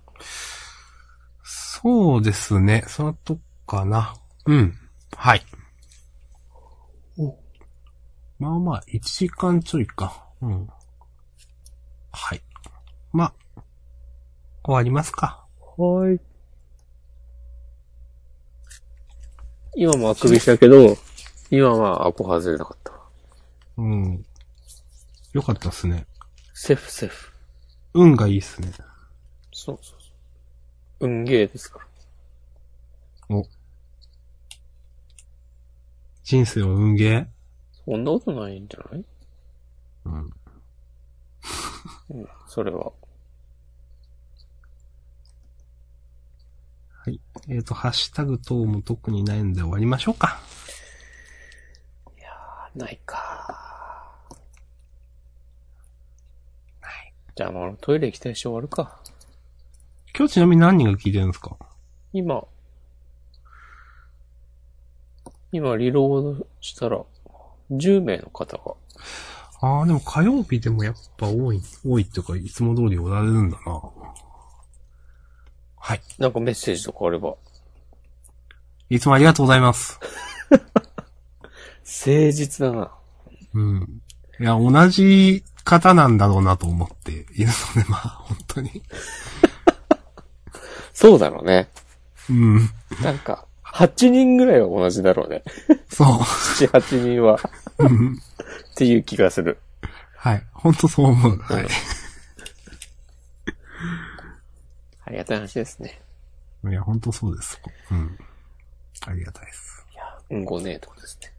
[1.43, 2.83] そうですね。
[2.87, 4.15] そのとこかな。
[4.45, 4.77] うん。
[5.15, 5.43] はい。
[7.17, 7.37] お。
[8.39, 10.25] まあまあ、1時間ちょいか。
[10.41, 10.67] うん。
[12.11, 12.41] はい。
[13.11, 13.33] まあ、
[14.63, 15.45] 終わりますか。
[15.77, 16.19] はい。
[19.75, 20.97] 今もあくびしたけど、
[21.49, 22.99] 今はアコ外れなかったわ。
[23.77, 24.25] うん。
[25.33, 26.05] よかったっすね。
[26.53, 27.31] セフセフ。
[27.93, 28.71] 運がいいっすね。
[29.53, 30.07] そうそうそ
[31.01, 31.07] う。
[31.07, 31.79] 運ゲーですか
[33.29, 33.35] ら。
[33.37, 33.45] お。
[36.25, 37.27] 人生は運ゲー
[37.85, 39.05] そんなことないんじゃない？
[40.05, 40.15] うん。
[42.09, 42.91] うんそれは。
[47.03, 47.21] はい。
[47.47, 50.39] えっ、ー、と、ハッシュタグ等も特にないんで終わりましょうか。
[52.17, 53.15] いやー、ないか
[56.81, 57.13] ない。
[57.35, 58.99] じゃあもうトイレ行きたいし終わるか。
[60.17, 61.55] 今日ちなみに何人が聞いてるんですか？
[62.13, 62.43] 今、
[65.55, 67.01] 今リロードしたら、
[67.71, 68.75] 10名の方が。
[69.61, 73.81] ああ、でも火曜日でもやっぱ多い、多いっていうか、いつも通りおられるんだな。
[75.77, 76.01] はい。
[76.19, 77.35] なんかメッセージとかあれば。
[78.89, 79.99] いつもありがとうございます。
[80.51, 82.91] 誠実だな。
[83.53, 84.01] うん。
[84.39, 88.83] いや、同じ方なんだろうなと思っているので、まあ、本当に。
[90.93, 91.69] そうだろうね。
[92.29, 92.69] うん。
[93.01, 95.43] なんか、8人ぐらいは同じだろうね。
[95.89, 96.07] そう。
[96.07, 97.37] 7、8人は。
[97.77, 99.57] うんっていう気がする。
[100.15, 100.43] はい。
[100.53, 101.37] 本当そう思う。
[101.37, 101.67] はい。
[105.03, 106.01] ありがたい話ですね。
[106.65, 107.61] いや、本当そうです。
[107.91, 108.17] うん。
[109.07, 109.85] ありがたいです。
[109.93, 111.33] いや、うんごねえとこですね。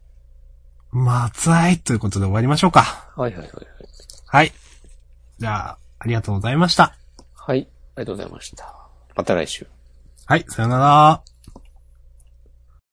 [0.91, 2.81] まあ、いということで終わりましょうか。
[3.15, 3.65] はいはいはいはい。
[4.25, 4.53] はい。
[5.39, 6.95] じゃあ、ありがとうございました。
[7.33, 8.75] はい、ありがとうございました。
[9.15, 9.67] また来週。
[10.25, 11.36] はい、さよなら。